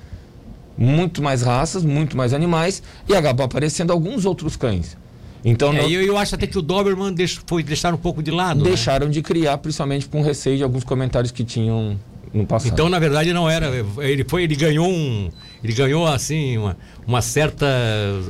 muito 0.77 1.21
mais 1.21 1.41
raças, 1.41 1.83
muito 1.83 2.17
mais 2.17 2.33
animais 2.33 2.81
e 3.07 3.15
acabou 3.15 3.45
aparecendo 3.45 3.91
alguns 3.91 4.25
outros 4.25 4.55
cães. 4.55 4.97
Então, 5.43 5.71
é, 5.71 5.77
não... 5.77 5.89
eu, 5.89 6.01
eu, 6.01 6.17
acho 6.17 6.33
até 6.33 6.47
que 6.47 6.57
o 6.57 6.61
Doberman 6.61 7.13
deix, 7.13 7.39
foi 7.45 7.61
deixar 7.61 7.93
um 7.93 7.97
pouco 7.97 8.23
de 8.23 8.31
lado. 8.31 8.63
Né? 8.63 8.69
Deixaram 8.69 9.05
né? 9.05 9.13
de 9.13 9.21
criar, 9.21 9.59
principalmente 9.59 10.07
com 10.07 10.21
receio 10.21 10.57
de 10.57 10.63
alguns 10.63 10.83
comentários 10.83 11.31
que 11.31 11.43
tinham 11.43 11.95
no 12.33 12.45
passado. 12.47 12.73
Então, 12.73 12.89
na 12.89 12.97
verdade, 12.97 13.31
não 13.31 13.47
era. 13.47 13.71
Ele 13.99 14.25
foi, 14.27 14.43
ele 14.43 14.55
ganhou 14.55 14.87
um. 14.87 15.29
Ele 15.63 15.73
ganhou 15.73 16.05
assim 16.05 16.57
uma, 16.57 16.77
uma 17.07 17.21
certa. 17.21 17.65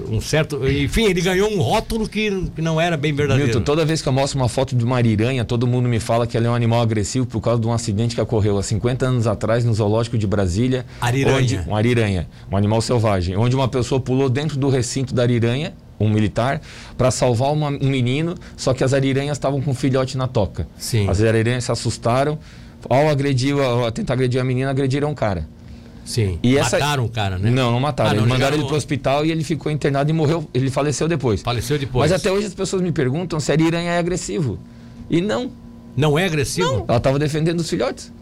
Um 0.09 0.21
certo. 0.21 0.67
Enfim, 0.67 1.05
ele 1.05 1.21
ganhou 1.21 1.51
um 1.51 1.61
rótulo 1.61 2.07
que, 2.07 2.49
que 2.55 2.61
não 2.61 2.79
era 2.79 2.95
bem 2.97 3.13
verdadeiro. 3.13 3.47
Milton, 3.47 3.63
toda 3.63 3.85
vez 3.85 4.01
que 4.01 4.07
eu 4.07 4.13
mostro 4.13 4.39
uma 4.39 4.49
foto 4.49 4.75
de 4.75 4.83
uma 4.83 4.97
ariranha, 4.97 5.43
todo 5.43 5.67
mundo 5.67 5.87
me 5.87 5.99
fala 5.99 6.25
que 6.25 6.37
ela 6.37 6.47
é 6.47 6.49
um 6.49 6.55
animal 6.55 6.81
agressivo 6.81 7.25
por 7.25 7.41
causa 7.41 7.59
de 7.61 7.67
um 7.67 7.73
acidente 7.73 8.15
que 8.15 8.21
ocorreu 8.21 8.57
há 8.57 8.63
50 8.63 9.05
anos 9.05 9.27
atrás 9.27 9.63
no 9.65 9.73
zoológico 9.73 10.17
de 10.17 10.27
Brasília. 10.27 10.85
Ariranha. 11.01 11.37
Onde, 11.37 11.57
uma 11.67 11.77
ariranha, 11.77 12.27
um 12.51 12.57
animal 12.57 12.81
selvagem, 12.81 13.35
onde 13.35 13.55
uma 13.55 13.67
pessoa 13.67 13.99
pulou 13.99 14.29
dentro 14.29 14.57
do 14.57 14.69
recinto 14.69 15.13
da 15.13 15.23
ariranha 15.23 15.73
um 15.99 16.09
militar, 16.09 16.61
para 16.97 17.09
salvar 17.09 17.53
uma, 17.53 17.69
um 17.69 17.89
menino, 17.89 18.35
só 18.57 18.73
que 18.73 18.83
as 18.83 18.93
ariranhas 18.93 19.37
estavam 19.37 19.61
com 19.61 19.71
um 19.71 19.73
filhote 19.73 20.17
na 20.17 20.27
toca. 20.27 20.67
Sim. 20.77 21.09
As 21.09 21.21
ariranhas 21.21 21.63
se 21.63 21.71
assustaram, 21.71 22.37
ao 22.89 23.09
agredir, 23.09 23.57
ao 23.57 23.91
tentar 23.91 24.13
agredir 24.13 24.39
a 24.39 24.43
menina, 24.43 24.69
agrediram 24.69 25.11
o 25.11 25.15
cara. 25.15 25.47
Sim. 26.05 26.39
E 26.43 26.55
essa... 26.55 26.77
Mataram 26.77 27.05
o 27.05 27.09
cara, 27.09 27.37
né? 27.39 27.49
Não, 27.49 27.71
não 27.71 27.79
mataram. 27.79 28.11
Ah, 28.11 28.13
não, 28.13 28.21
mandaram 28.21 28.37
chegaram... 28.37 28.57
ele 28.57 28.67
pro 28.67 28.77
hospital 28.77 29.25
e 29.25 29.31
ele 29.31 29.43
ficou 29.43 29.71
internado 29.71 30.09
e 30.09 30.13
morreu. 30.13 30.47
Ele 30.53 30.69
faleceu 30.69 31.07
depois. 31.07 31.41
Faleceu 31.41 31.79
depois. 31.79 32.09
Mas 32.09 32.17
até 32.17 32.31
hoje 32.31 32.45
as 32.45 32.53
pessoas 32.53 32.81
me 32.81 32.91
perguntam 32.91 33.39
se 33.39 33.51
a 33.51 33.55
ariranha 33.55 33.91
é 33.91 33.97
agressivo. 33.97 34.59
E 35.09 35.19
não. 35.19 35.51
Não 35.97 36.17
é 36.17 36.25
agressivo? 36.25 36.71
Não. 36.71 36.85
Ela 36.87 36.97
estava 36.97 37.17
defendendo 37.17 37.59
os 37.59 37.69
filhotes. 37.69 38.13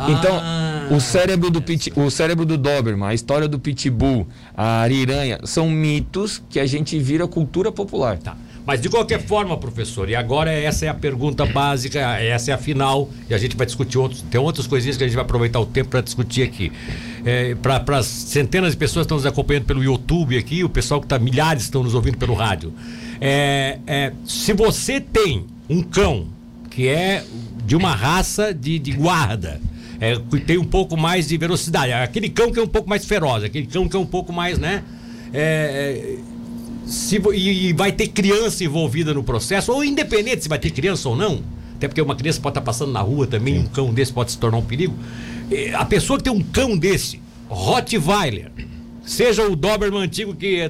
Ah. 0.00 0.10
Então, 0.10 0.96
o 0.96 1.00
cérebro 1.00 1.50
do 1.50 1.60
pit, 1.60 1.92
o 1.94 2.10
cérebro 2.10 2.46
do 2.46 2.56
Doberman, 2.56 3.08
a 3.08 3.14
história 3.14 3.46
do 3.46 3.58
pitbull, 3.58 4.26
a 4.56 4.80
ariranha, 4.80 5.38
são 5.44 5.68
mitos 5.68 6.42
que 6.48 6.58
a 6.58 6.66
gente 6.66 6.98
vira 6.98 7.28
cultura 7.28 7.70
popular. 7.70 8.18
Tá. 8.18 8.36
Mas 8.66 8.80
de 8.80 8.88
qualquer 8.88 9.20
forma, 9.20 9.56
professor, 9.56 10.08
e 10.08 10.14
agora 10.14 10.50
essa 10.50 10.86
é 10.86 10.88
a 10.88 10.94
pergunta 10.94 11.44
básica, 11.44 11.98
essa 12.18 12.50
é 12.50 12.54
a 12.54 12.58
final, 12.58 13.10
e 13.28 13.34
a 13.34 13.38
gente 13.38 13.56
vai 13.56 13.66
discutir 13.66 13.98
outros, 13.98 14.22
tem 14.22 14.40
outras 14.40 14.66
coisinhas 14.66 14.96
que 14.96 15.04
a 15.04 15.06
gente 15.06 15.16
vai 15.16 15.24
aproveitar 15.24 15.60
o 15.60 15.66
tempo 15.66 15.90
para 15.90 16.00
discutir 16.00 16.42
aqui. 16.42 16.72
É, 17.24 17.54
para 17.54 17.98
as 17.98 18.06
centenas 18.06 18.72
de 18.72 18.78
pessoas 18.78 19.04
que 19.04 19.06
estão 19.06 19.16
nos 19.16 19.26
acompanhando 19.26 19.64
pelo 19.64 19.82
YouTube 19.82 20.36
aqui, 20.36 20.64
o 20.64 20.68
pessoal 20.68 21.00
que 21.00 21.06
está, 21.06 21.18
milhares 21.18 21.64
estão 21.64 21.82
nos 21.82 21.94
ouvindo 21.94 22.16
pelo 22.16 22.34
rádio. 22.34 22.72
É, 23.20 23.78
é, 23.86 24.12
se 24.24 24.52
você 24.52 25.00
tem 25.00 25.46
um 25.68 25.82
cão 25.82 26.28
que 26.70 26.88
é 26.88 27.24
de 27.66 27.76
uma 27.76 27.94
raça 27.94 28.54
de, 28.54 28.78
de 28.78 28.92
guarda, 28.92 29.60
é, 30.00 30.16
tem 30.46 30.56
um 30.56 30.64
pouco 30.64 30.96
mais 30.96 31.28
de 31.28 31.36
velocidade, 31.36 31.92
aquele 31.92 32.30
cão 32.30 32.50
que 32.50 32.58
é 32.58 32.62
um 32.62 32.68
pouco 32.68 32.88
mais 32.88 33.04
feroz, 33.04 33.44
aquele 33.44 33.66
cão 33.66 33.88
que 33.88 33.94
é 33.94 33.98
um 33.98 34.06
pouco 34.06 34.32
mais, 34.32 34.58
né? 34.58 34.82
É, 35.32 36.16
é 36.26 36.30
se, 36.90 37.22
e, 37.34 37.72
vai 37.72 37.92
ter 37.92 38.08
criança 38.08 38.64
envolvida 38.64 39.14
no 39.14 39.22
processo, 39.22 39.72
ou 39.72 39.84
independente 39.84 40.42
se 40.42 40.48
vai 40.48 40.58
ter 40.58 40.70
criança 40.70 41.08
ou 41.08 41.14
não, 41.14 41.40
até 41.76 41.86
porque 41.86 42.02
uma 42.02 42.16
criança 42.16 42.40
pode 42.40 42.52
estar 42.52 42.62
passando 42.62 42.90
na 42.90 43.00
rua 43.00 43.26
também, 43.26 43.54
Sim. 43.54 43.60
um 43.60 43.66
cão 43.68 43.94
desse 43.94 44.12
pode 44.12 44.32
se 44.32 44.38
tornar 44.38 44.58
um 44.58 44.64
perigo. 44.64 44.94
A 45.74 45.84
pessoa 45.84 46.18
que 46.18 46.24
tem 46.24 46.32
um 46.32 46.42
cão 46.42 46.76
desse, 46.76 47.20
Rottweiler, 47.48 48.50
seja 49.04 49.46
o 49.46 49.54
Doberman 49.54 50.02
antigo 50.02 50.34
que 50.34 50.60
é 50.60 50.68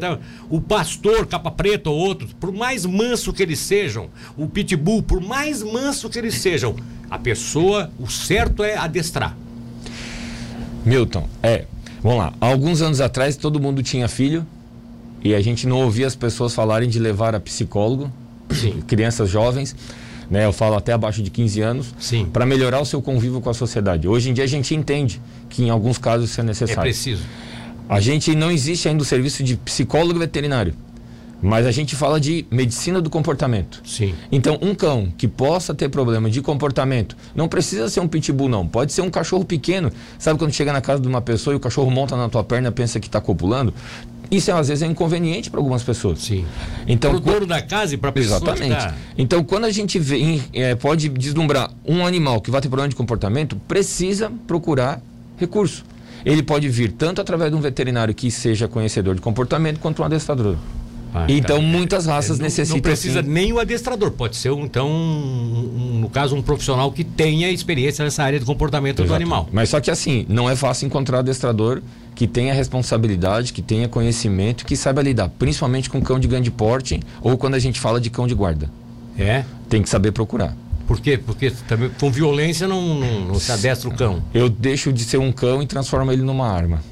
o 0.49 0.61
pastor 0.61 1.27
capa 1.27 1.51
preta 1.51 1.91
ou 1.91 1.99
outros, 1.99 2.33
por 2.33 2.53
mais 2.53 2.85
manso 2.85 3.33
que 3.33 3.43
eles 3.43 3.59
sejam, 3.59 4.11
o 4.37 4.47
pitbull, 4.47 5.03
por 5.03 5.21
mais 5.21 5.63
manso 5.63 6.09
que 6.09 6.19
eles 6.19 6.35
sejam, 6.35 6.77
a 7.11 7.19
pessoa, 7.19 7.90
o 7.99 8.09
certo 8.09 8.62
é 8.62 8.76
adestrar. 8.76 9.37
Milton, 10.85 11.29
é, 11.43 11.64
vamos 12.02 12.19
lá. 12.19 12.33
Alguns 12.40 12.81
anos 12.81 13.00
atrás 13.00 13.37
todo 13.37 13.61
mundo 13.61 13.83
tinha 13.83 14.09
filho 14.09 14.47
e 15.23 15.35
a 15.35 15.40
gente 15.40 15.67
não 15.67 15.83
ouvia 15.83 16.07
as 16.07 16.14
pessoas 16.14 16.55
falarem 16.55 16.88
de 16.88 16.99
levar 16.99 17.35
a 17.35 17.40
psicólogo, 17.40 18.11
Sim. 18.50 18.83
crianças 18.87 19.29
jovens, 19.29 19.75
né? 20.31 20.47
Eu 20.47 20.52
falo 20.52 20.76
até 20.76 20.93
abaixo 20.93 21.23
de 21.23 21.31
15 21.31 21.61
anos, 21.61 21.95
para 22.33 22.47
melhorar 22.47 22.81
o 22.81 22.87
seu 22.87 23.02
convívio 23.02 23.40
com 23.40 23.50
a 23.50 23.55
sociedade. 23.55 24.07
Hoje 24.07 24.31
em 24.31 24.33
dia 24.33 24.45
a 24.45 24.47
gente 24.47 24.75
entende 24.75 25.21
que 25.49 25.64
em 25.64 25.71
alguns 25.71 25.99
casos 25.99 26.31
isso 26.31 26.40
é 26.40 26.45
necessário. 26.45 26.81
É 26.81 26.85
preciso. 26.85 27.23
A 27.88 27.99
gente 27.99 28.35
não 28.37 28.52
existe 28.52 28.88
ainda 28.88 29.02
o 29.02 29.05
serviço 29.05 29.43
de 29.43 29.57
psicólogo 29.57 30.19
veterinário. 30.19 30.75
Mas 31.43 31.67
a 31.67 31.71
gente 31.71 31.97
fala 31.97 32.21
de 32.21 32.45
medicina 32.51 33.01
do 33.01 33.09
comportamento. 33.09 33.81
Sim. 33.85 34.15
Então, 34.31 34.59
um 34.61 34.75
cão 34.75 35.13
que 35.17 35.27
possa 35.27 35.75
ter 35.75 35.89
problema 35.89 36.29
de 36.29 36.43
comportamento, 36.43 37.17
não 37.35 37.49
precisa 37.49 37.89
ser 37.89 38.01
um 38.01 38.09
pitbull, 38.09 38.49
não. 38.49 38.67
Pode 38.67 38.93
ser 38.93 39.01
um 39.03 39.11
cachorro 39.11 39.45
pequeno. 39.45 39.91
Sabe 40.19 40.39
quando 40.39 40.53
chega 40.53 40.73
na 40.73 40.81
casa 40.81 41.01
de 41.01 41.09
uma 41.09 41.21
pessoa 41.21 41.55
e 41.55 41.57
o 41.57 41.61
cachorro 41.61 41.91
monta 41.91 42.17
na 42.17 42.29
tua 42.29 42.45
perna 42.45 42.69
e 42.69 42.73
pensa 42.73 43.01
que 43.01 43.07
está 43.07 43.21
copulando? 43.21 43.73
Isso 44.31 44.53
às 44.53 44.69
vezes 44.69 44.83
é 44.83 44.87
inconveniente 44.87 45.51
para 45.51 45.59
algumas 45.59 45.83
pessoas. 45.83 46.21
Sim. 46.21 46.47
Então, 46.87 47.11
para 47.11 47.19
o 47.19 47.21
dono 47.21 47.47
da 47.47 47.61
casa 47.61 47.95
e 47.95 47.99
para 47.99 48.11
a 48.11 48.13
pessoa. 48.13 48.37
Exatamente. 48.37 48.95
Então, 49.19 49.43
quando 49.43 49.65
a 49.65 49.71
gente 49.71 49.99
vê, 49.99 50.41
é, 50.53 50.75
pode 50.77 51.09
deslumbrar 51.09 51.71
um 51.85 52.07
animal 52.07 52.41
que 52.41 52.51
vai 52.51 52.61
ter 52.61 52.69
problema 52.69 52.89
de 52.89 52.95
comportamento, 52.95 53.57
precisa 53.67 54.31
procurar 54.47 55.03
recurso. 55.37 55.85
Ele 56.25 56.43
pode 56.43 56.69
vir 56.69 56.93
tanto 56.93 57.21
através 57.21 57.51
de 57.51 57.57
um 57.57 57.61
veterinário 57.61 58.15
que 58.15 58.31
seja 58.31 58.69
conhecedor 58.69 59.15
de 59.15 59.21
comportamento, 59.21 59.81
quanto 59.81 60.03
um 60.03 60.05
adestrador. 60.05 60.57
Ah, 61.14 61.26
então, 61.29 61.57
tá. 61.57 61.62
muitas 61.62 62.07
raças 62.07 62.38
é, 62.38 62.43
necessitam. 62.43 62.76
Não 62.76 62.83
precisa 62.83 63.23
nem 63.23 63.52
o 63.52 63.59
adestrador, 63.59 64.11
pode 64.12 64.37
ser, 64.37 64.52
então, 64.52 64.88
um, 64.88 65.99
no 66.00 66.09
caso, 66.09 66.37
um 66.37 66.43
profissional 66.43 66.93
que 66.93 67.02
tenha 67.02 67.50
experiência 67.50 68.05
nessa 68.05 68.23
área 68.23 68.38
de 68.38 68.45
comportamento 68.45 69.00
Exato. 69.00 69.09
do 69.09 69.14
animal. 69.14 69.49
Mas 69.52 69.71
só 69.71 69.81
que 69.81 69.90
assim, 69.90 70.25
não 70.29 70.49
é 70.49 70.55
fácil 70.55 70.87
encontrar 70.87 71.19
adestrador 71.19 71.83
que 72.14 72.26
tenha 72.26 72.55
responsabilidade, 72.55 73.52
que 73.52 73.62
tenha 73.62 73.88
conhecimento, 73.88 74.64
que 74.64 74.76
saiba 74.76 75.02
lidar, 75.02 75.29
principalmente 75.31 75.90
com 75.90 76.00
cão 76.00 76.19
de 76.19 76.29
grande 76.29 76.50
porte 76.50 77.00
ou 77.23 77.37
quando 77.37 77.55
a 77.55 77.59
gente 77.59 77.81
fala 77.81 78.00
de 78.00 78.11
cão 78.11 78.26
de 78.26 78.35
guarda. 78.35 78.71
É? 79.19 79.45
Tem 79.69 79.83
que 79.83 79.88
saber 79.88 80.12
procurar. 80.12 80.57
Por 80.87 81.00
quê? 81.00 81.17
Porque 81.17 81.52
também 81.69 81.90
com 82.00 82.11
violência 82.11 82.67
não, 82.67 82.95
não, 82.95 83.21
não 83.26 83.35
se 83.37 83.52
adestra 83.52 83.88
o 83.88 83.95
cão. 83.95 84.23
Eu 84.35 84.49
deixo 84.49 84.93
de 84.93 85.05
ser 85.05 85.19
um 85.19 85.31
cão 85.31 85.62
e 85.62 85.67
transformo 85.67 86.11
ele 86.11 86.23
numa 86.23 86.49
arma. 86.49 86.83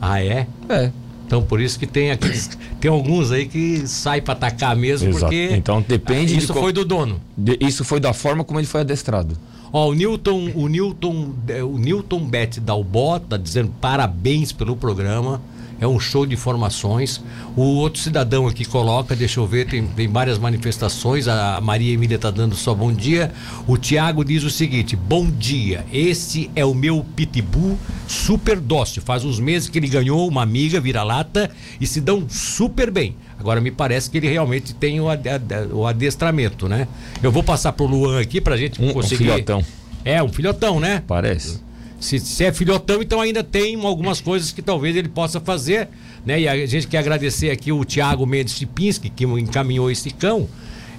Ah, 0.00 0.22
é? 0.22 0.46
É. 0.68 0.90
Então 1.26 1.42
por 1.42 1.60
isso 1.60 1.78
que 1.78 1.86
tem 1.86 2.10
aqueles, 2.10 2.50
tem 2.80 2.90
alguns 2.90 3.32
aí 3.32 3.46
que 3.46 3.86
sai 3.86 4.20
para 4.20 4.34
atacar 4.34 4.76
mesmo 4.76 5.08
Exato. 5.08 5.24
porque 5.24 5.50
então 5.52 5.84
depende 5.86 6.36
isso 6.36 6.52
de 6.52 6.60
foi 6.60 6.72
do 6.72 6.84
dono. 6.84 7.20
De, 7.36 7.56
isso 7.60 7.84
foi 7.84 7.98
da 8.00 8.12
forma 8.12 8.44
como 8.44 8.60
ele 8.60 8.66
foi 8.66 8.82
adestrado. 8.82 9.36
Ó, 9.72 9.88
o 9.88 9.94
Newton, 9.94 10.52
o 10.54 10.68
Newton, 10.68 11.30
é, 11.48 11.64
o 11.64 11.76
Newton 11.76 12.20
Bet 12.26 12.60
Dalbó 12.60 13.18
tá 13.18 13.36
dizendo 13.36 13.72
parabéns 13.80 14.52
pelo 14.52 14.76
programa. 14.76 15.42
É 15.80 15.86
um 15.86 15.98
show 15.98 16.24
de 16.26 16.34
informações. 16.34 17.22
O 17.56 17.62
outro 17.62 18.00
cidadão 18.00 18.46
aqui 18.46 18.64
coloca, 18.64 19.14
deixa 19.14 19.40
eu 19.40 19.46
ver, 19.46 19.66
tem, 19.66 19.86
tem 19.86 20.08
várias 20.08 20.38
manifestações. 20.38 21.28
A 21.28 21.60
Maria 21.60 21.92
Emília 21.92 22.16
está 22.16 22.30
dando 22.30 22.54
só 22.54 22.74
bom 22.74 22.92
dia. 22.92 23.32
O 23.66 23.76
Tiago 23.76 24.24
diz 24.24 24.42
o 24.44 24.50
seguinte: 24.50 24.96
bom 24.96 25.30
dia. 25.30 25.84
Esse 25.92 26.50
é 26.54 26.64
o 26.64 26.74
meu 26.74 27.04
pitbull 27.16 27.78
super 28.06 28.60
dócil. 28.60 29.02
Faz 29.02 29.24
uns 29.24 29.38
meses 29.38 29.68
que 29.68 29.78
ele 29.78 29.88
ganhou 29.88 30.26
uma 30.28 30.42
amiga 30.42 30.80
vira-lata 30.80 31.50
e 31.80 31.86
se 31.86 32.00
dão 32.00 32.26
super 32.28 32.90
bem. 32.90 33.16
Agora 33.38 33.60
me 33.60 33.70
parece 33.70 34.10
que 34.10 34.18
ele 34.18 34.28
realmente 34.28 34.74
tem 34.74 35.00
o, 35.00 35.06
o 35.72 35.86
adestramento, 35.86 36.68
né? 36.68 36.88
Eu 37.22 37.32
vou 37.32 37.42
passar 37.42 37.72
pro 37.72 37.86
Luan 37.86 38.20
aqui 38.20 38.40
pra 38.40 38.56
gente 38.56 38.82
um, 38.82 38.92
conseguir. 38.92 39.24
Um 39.24 39.32
filhotão. 39.32 39.64
É, 40.04 40.22
um 40.22 40.28
filhotão, 40.28 40.78
né? 40.78 41.02
Parece. 41.06 41.63
Se, 42.04 42.18
se 42.18 42.44
é 42.44 42.52
filhotão, 42.52 43.00
então 43.00 43.18
ainda 43.18 43.42
tem 43.42 43.80
algumas 43.82 44.20
coisas 44.20 44.52
que 44.52 44.60
talvez 44.60 44.94
ele 44.94 45.08
possa 45.08 45.40
fazer, 45.40 45.88
né? 46.24 46.38
E 46.38 46.46
a 46.46 46.66
gente 46.66 46.86
quer 46.86 46.98
agradecer 46.98 47.50
aqui 47.50 47.72
o 47.72 47.82
Tiago 47.82 48.26
Mendes 48.26 48.54
Chipinski, 48.54 49.08
que 49.08 49.24
encaminhou 49.24 49.90
esse 49.90 50.10
cão. 50.10 50.46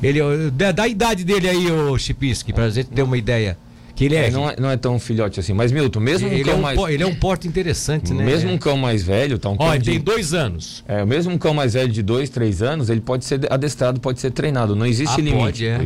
Ele, 0.01 0.19
da, 0.49 0.71
da 0.71 0.87
idade 0.87 1.23
dele 1.23 1.47
aí, 1.47 1.71
o 1.71 1.95
Chipinski, 1.95 2.51
pra 2.51 2.71
gente 2.71 2.89
ter 2.89 3.03
uma 3.03 3.17
ideia. 3.17 3.55
Que 3.95 4.05
ele 4.05 4.15
é, 4.15 4.27
é, 4.27 4.31
não 4.31 4.49
é. 4.49 4.55
Não 4.59 4.69
é 4.71 4.75
tão 4.75 4.99
filhote 4.99 5.39
assim. 5.39 5.53
Mas, 5.53 5.71
Milton, 5.71 5.99
mesmo 5.99 6.27
ele 6.27 6.41
um 6.41 6.43
cão 6.43 6.53
é 6.53 6.57
um, 6.57 6.61
mais. 6.61 6.79
Ele 6.89 7.03
é 7.03 7.05
um 7.05 7.15
porte 7.15 7.47
interessante, 7.47 8.11
né? 8.11 8.25
Mesmo 8.25 8.51
um 8.51 8.57
cão 8.57 8.75
mais 8.75 9.03
velho, 9.03 9.37
tá 9.37 9.49
um 9.51 9.55
Ó, 9.59 9.73
ele 9.73 9.83
de... 9.83 9.91
tem 9.91 9.99
dois 9.99 10.33
anos. 10.33 10.83
É, 10.87 11.05
mesmo 11.05 11.31
um 11.31 11.37
cão 11.37 11.53
mais 11.53 11.75
velho 11.75 11.91
de 11.91 12.01
dois, 12.01 12.31
três 12.31 12.63
anos, 12.63 12.89
ele 12.89 12.99
pode 12.99 13.23
ser 13.25 13.41
adestrado, 13.49 13.99
pode 14.01 14.19
ser 14.19 14.31
treinado. 14.31 14.75
Não 14.75 14.87
existe 14.87 15.21
ah, 15.21 15.23
limite. 15.23 15.43
Pode, 15.43 15.65
é. 15.67 15.79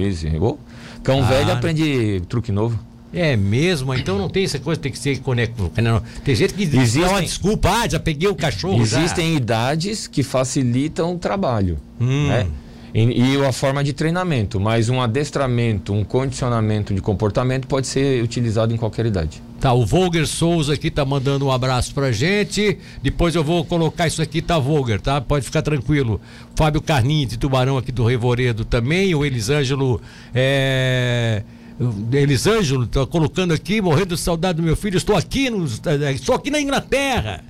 Cão 1.03 1.21
ah, 1.21 1.27
velho 1.27 1.51
aprende 1.51 2.21
truque 2.27 2.53
novo. 2.53 2.79
É 3.13 3.35
mesmo, 3.35 3.93
então 3.93 4.17
não 4.17 4.29
tem 4.29 4.43
essa 4.43 4.59
coisa, 4.59 4.79
tem 4.79 4.91
que 4.91 4.99
ser 4.99 5.19
conectado. 5.19 5.71
Tem 6.23 6.35
gente 6.35 6.53
que 6.53 6.63
Existem... 6.63 7.01
dá 7.01 7.09
uma 7.09 7.21
desculpa, 7.21 7.69
ah, 7.69 7.87
já 7.89 7.99
peguei 7.99 8.29
o 8.29 8.35
cachorro. 8.35 8.81
Existem 8.81 9.31
já. 9.31 9.37
idades 9.37 10.07
que 10.07 10.21
facilitam 10.21 11.15
o 11.15 11.17
trabalho. 11.17 11.79
Hum. 11.99 12.27
Né? 12.27 12.47
E, 12.93 13.35
e 13.35 13.45
a 13.45 13.51
forma 13.51 13.83
de 13.83 13.93
treinamento, 13.93 14.59
mas 14.59 14.89
um 14.89 15.01
adestramento, 15.01 15.93
um 15.93 16.03
condicionamento 16.03 16.93
de 16.93 17.01
comportamento 17.01 17.67
pode 17.67 17.87
ser 17.87 18.23
utilizado 18.23 18.73
em 18.73 18.77
qualquer 18.77 19.05
idade. 19.05 19.41
Tá, 19.59 19.73
o 19.73 19.85
Volger 19.85 20.25
Souza 20.25 20.73
aqui 20.73 20.89
tá 20.89 21.03
mandando 21.03 21.45
um 21.45 21.51
abraço 21.51 21.93
pra 21.93 22.11
gente. 22.11 22.77
Depois 23.03 23.35
eu 23.35 23.43
vou 23.43 23.65
colocar 23.65 24.07
isso 24.07 24.21
aqui, 24.21 24.41
tá, 24.41 24.57
Volger, 24.57 25.01
tá? 25.01 25.19
Pode 25.19 25.43
ficar 25.43 25.61
tranquilo. 25.61 26.21
Fábio 26.55 26.81
Carninho 26.81 27.27
de 27.27 27.37
Tubarão 27.37 27.77
aqui 27.77 27.91
do 27.91 28.05
Revoredo 28.05 28.63
também. 28.63 29.13
O 29.13 29.25
Elisângelo 29.25 30.01
é. 30.33 31.43
Elisângelo 32.11 32.85
tá 32.85 33.05
colocando 33.05 33.53
aqui, 33.53 33.81
morrendo 33.81 34.15
de 34.15 34.21
saudade 34.21 34.57
do 34.57 34.63
meu 34.63 34.75
filho. 34.75 34.97
Estou 34.97 35.15
aqui, 35.15 35.49
no, 35.49 35.65
estou 35.65 36.35
aqui 36.35 36.49
na 36.49 36.59
Inglaterra. 36.59 37.43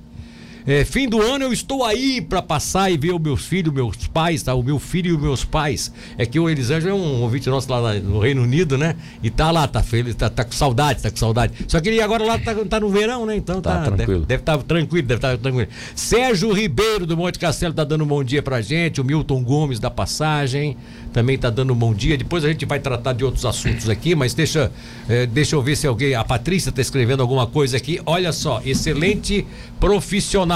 É, 0.66 0.84
fim 0.84 1.08
do 1.08 1.20
ano 1.22 1.44
eu 1.44 1.52
estou 1.52 1.84
aí 1.84 2.20
para 2.20 2.42
passar 2.42 2.90
e 2.90 2.96
ver 2.96 3.12
os 3.12 3.20
meus 3.20 3.46
filhos, 3.46 3.72
meus 3.72 3.96
pais, 4.08 4.42
tá? 4.42 4.54
O 4.54 4.62
meu 4.62 4.78
filho 4.78 5.10
e 5.10 5.12
os 5.12 5.20
meus 5.20 5.44
pais. 5.44 5.92
É 6.18 6.26
que 6.26 6.38
o 6.38 6.48
Elisângelo 6.48 6.90
é 6.90 6.94
um 6.94 7.22
ouvinte 7.22 7.48
nosso 7.48 7.70
lá 7.70 7.94
no 7.94 8.18
Reino 8.20 8.42
Unido, 8.42 8.76
né? 8.76 8.96
E 9.22 9.30
tá 9.30 9.50
lá, 9.50 9.66
tá 9.66 9.82
feliz, 9.82 10.14
tá, 10.14 10.28
tá 10.28 10.44
com 10.44 10.52
saudade, 10.52 11.02
tá 11.02 11.10
com 11.10 11.16
saudade. 11.16 11.54
Só 11.66 11.80
que 11.80 11.88
ele 11.88 12.00
agora 12.00 12.24
lá 12.24 12.38
tá, 12.38 12.54
tá 12.68 12.80
no 12.80 12.88
verão, 12.90 13.24
né? 13.24 13.36
Então 13.36 13.60
tá, 13.60 13.78
tá 13.78 13.90
tranquilo. 13.90 14.24
Deve 14.26 14.42
estar 14.42 14.58
tá 14.58 14.62
tranquilo, 14.62 15.06
deve 15.06 15.18
estar 15.18 15.30
tá 15.30 15.38
tranquilo. 15.38 15.68
Sérgio 15.94 16.52
Ribeiro 16.52 17.06
do 17.06 17.16
Monte 17.16 17.38
Castelo 17.38 17.72
tá 17.72 17.84
dando 17.84 18.04
um 18.04 18.06
bom 18.06 18.22
dia 18.22 18.42
pra 18.42 18.60
gente. 18.60 19.00
O 19.00 19.04
Milton 19.04 19.42
Gomes 19.42 19.78
da 19.78 19.90
Passagem 19.90 20.76
também 21.12 21.38
tá 21.38 21.50
dando 21.50 21.72
um 21.72 21.76
bom 21.76 21.94
dia. 21.94 22.16
Depois 22.18 22.44
a 22.44 22.48
gente 22.48 22.66
vai 22.66 22.78
tratar 22.78 23.12
de 23.12 23.24
outros 23.24 23.44
assuntos 23.44 23.88
aqui, 23.88 24.14
mas 24.14 24.34
deixa, 24.34 24.70
é, 25.08 25.26
deixa 25.26 25.56
eu 25.56 25.62
ver 25.62 25.76
se 25.76 25.86
alguém. 25.86 26.14
A 26.14 26.24
Patrícia 26.24 26.70
tá 26.70 26.80
escrevendo 26.80 27.20
alguma 27.20 27.46
coisa 27.46 27.76
aqui. 27.76 28.00
Olha 28.04 28.32
só, 28.32 28.60
excelente 28.64 29.46
profissional. 29.78 30.49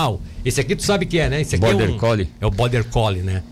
Esse 0.44 0.60
aqui 0.60 0.76
tu 0.76 0.82
sabe 0.82 1.06
que 1.06 1.18
é, 1.18 1.28
né? 1.28 1.40
Esse 1.40 1.56
aqui 1.56 1.64
Border 1.64 1.88
é 1.88 1.92
um, 1.92 1.98
Collie. 1.98 2.28
É 2.40 2.46
o 2.46 2.50
Border 2.50 2.84
Collie, 2.84 3.22
né? 3.22 3.42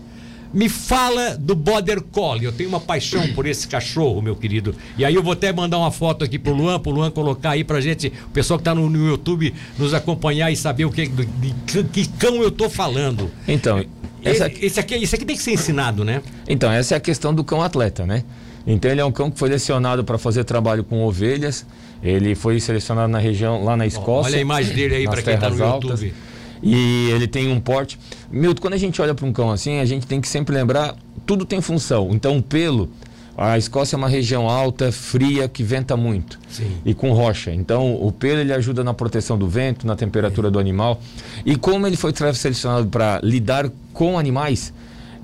Me 0.53 0.69
fala 0.69 1.35
do 1.35 1.55
Border 1.55 2.01
Collie. 2.01 2.45
Eu 2.45 2.51
tenho 2.51 2.69
uma 2.69 2.79
paixão 2.79 3.27
por 3.33 3.47
esse 3.47 3.67
cachorro, 3.67 4.21
meu 4.21 4.35
querido. 4.35 4.75
E 4.97 5.03
aí 5.03 5.15
eu 5.15 5.23
vou 5.23 5.33
até 5.33 5.51
mandar 5.51 5.79
uma 5.79 5.89
foto 5.89 6.23
aqui 6.23 6.37
pro 6.37 6.53
Luan, 6.53 6.79
pro 6.79 6.91
Luan 6.91 7.09
colocar 7.09 7.51
aí 7.51 7.63
pra 7.63 7.81
gente, 7.81 8.13
o 8.27 8.29
pessoal 8.29 8.59
que 8.59 8.65
tá 8.65 8.75
no, 8.75 8.87
no 8.87 9.07
YouTube, 9.07 9.53
nos 9.79 9.93
acompanhar 9.95 10.51
e 10.51 10.55
saber 10.55 10.85
o 10.85 10.91
que, 10.91 11.07
de, 11.07 11.25
de, 11.25 11.83
que 11.85 12.07
cão 12.19 12.35
eu 12.35 12.51
tô 12.51 12.69
falando. 12.69 13.31
Então, 13.47 13.83
essa... 14.23 14.47
esse, 14.47 14.79
aqui, 14.79 14.93
esse 14.95 15.15
aqui 15.15 15.25
tem 15.25 15.35
que 15.35 15.41
ser 15.41 15.53
ensinado, 15.53 16.05
né? 16.05 16.21
Então, 16.47 16.71
essa 16.71 16.93
é 16.93 16.97
a 16.97 16.99
questão 16.99 17.33
do 17.33 17.43
cão 17.43 17.61
atleta, 17.61 18.05
né? 18.05 18.23
Então 18.65 18.89
ele 18.89 19.01
é 19.01 19.05
um 19.05 19.11
cão 19.11 19.29
que 19.29 19.37
foi 19.37 19.49
selecionado 19.49 20.03
para 20.03 20.17
fazer 20.17 20.43
trabalho 20.43 20.83
com 20.83 21.03
ovelhas. 21.03 21.65
Ele 22.01 22.35
foi 22.35 22.59
selecionado 22.59 23.11
na 23.11 23.19
região, 23.19 23.63
lá 23.63 23.75
na 23.75 23.85
Escócia. 23.85 24.31
Olha 24.31 24.37
a 24.37 24.41
imagem 24.41 24.73
dele 24.73 24.95
aí 24.95 25.05
para 25.05 25.21
quem 25.21 25.33
está 25.33 25.49
no 25.49 25.63
altas. 25.63 26.01
YouTube. 26.01 26.32
E 26.63 27.09
ele 27.11 27.27
tem 27.27 27.51
um 27.51 27.59
porte. 27.59 27.99
Milton, 28.31 28.61
quando 28.61 28.73
a 28.73 28.77
gente 28.77 29.01
olha 29.01 29.13
para 29.13 29.25
um 29.25 29.33
cão 29.33 29.51
assim, 29.51 29.79
a 29.79 29.85
gente 29.85 30.07
tem 30.07 30.21
que 30.21 30.27
sempre 30.29 30.55
lembrar, 30.55 30.95
tudo 31.25 31.45
tem 31.45 31.59
função. 31.59 32.09
Então, 32.11 32.37
o 32.37 32.41
pelo, 32.41 32.89
a 33.37 33.57
Escócia 33.57 33.95
é 33.95 33.97
uma 33.97 34.07
região 34.07 34.49
alta, 34.49 34.91
fria, 34.91 35.49
que 35.49 35.61
venta 35.61 35.97
muito. 35.97 36.39
Sim. 36.49 36.71
E 36.85 36.93
com 36.93 37.11
rocha. 37.11 37.51
Então, 37.51 37.95
o 37.95 38.11
pelo 38.13 38.39
ele 38.39 38.53
ajuda 38.53 38.81
na 38.81 38.93
proteção 38.93 39.37
do 39.37 39.47
vento, 39.47 39.85
na 39.85 39.95
temperatura 39.95 40.49
do 40.49 40.57
animal. 40.57 41.01
E 41.45 41.57
como 41.57 41.85
ele 41.85 41.97
foi 41.97 42.13
selecionado 42.33 42.87
para 42.87 43.19
lidar 43.21 43.69
com 43.91 44.17
animais, 44.17 44.73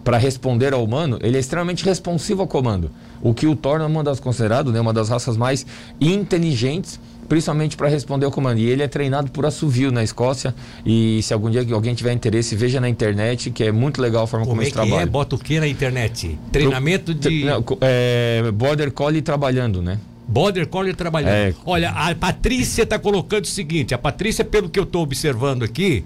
para 0.04 0.18
responder 0.18 0.74
ao 0.74 0.84
humano, 0.84 1.20
ele 1.22 1.38
é 1.38 1.40
extremamente 1.40 1.86
responsivo 1.86 2.42
ao 2.42 2.48
comando. 2.48 2.92
O 3.22 3.34
que 3.34 3.48
o 3.48 3.56
torna 3.56 3.86
uma 3.86 4.04
das 4.04 4.20
considerado, 4.20 4.72
né, 4.72 4.80
uma 4.80 4.94
das 4.94 5.10
raças 5.10 5.36
mais 5.38 5.66
inteligentes, 6.00 7.00
principalmente 7.28 7.78
para 7.78 7.88
responder 7.88 8.26
ao 8.26 8.32
comando. 8.32 8.60
E 8.60 8.66
ele 8.66 8.82
é 8.82 8.88
treinado 8.88 9.30
por 9.32 9.46
assovio 9.46 9.92
na 9.92 10.04
Escócia. 10.04 10.54
E 10.86 11.22
se 11.22 11.34
algum 11.34 11.50
dia 11.50 11.64
que 11.64 11.72
alguém 11.72 11.94
tiver 11.94 12.12
interesse, 12.12 12.56
veja 12.56 12.82
na 12.82 12.90
internet, 12.90 13.52
que 13.52 13.64
é 13.64 13.72
muito 13.72 14.02
legal 14.02 14.24
a 14.24 14.28
forma 14.28 14.46
como, 14.46 14.56
Como 14.56 14.62
é 14.62 14.66
eles 14.66 14.74
que 14.74 14.80
é? 14.80 14.86
trabalham. 14.86 15.12
Bota 15.12 15.36
o 15.36 15.40
que 15.40 15.60
na 15.60 15.68
internet? 15.68 16.38
Treinamento 16.52 17.14
de 17.14 17.46
Não, 17.46 17.64
é, 17.82 18.52
Border 18.52 18.92
Collie 18.92 19.22
trabalhando, 19.22 19.82
né? 19.82 20.00
Border 20.28 20.68
Collie 20.68 20.94
trabalhando. 20.94 21.32
É. 21.32 21.54
Olha, 21.66 21.90
a 21.90 22.14
Patrícia 22.14 22.84
está 22.84 23.00
colocando 23.00 23.46
o 23.46 23.48
seguinte: 23.48 23.94
a 23.94 23.98
Patrícia, 23.98 24.46
pelo 24.46 24.70
que 24.70 24.80
eu 24.80 24.84
estou 24.84 25.02
observando 25.02 25.64
aqui, 25.64 26.06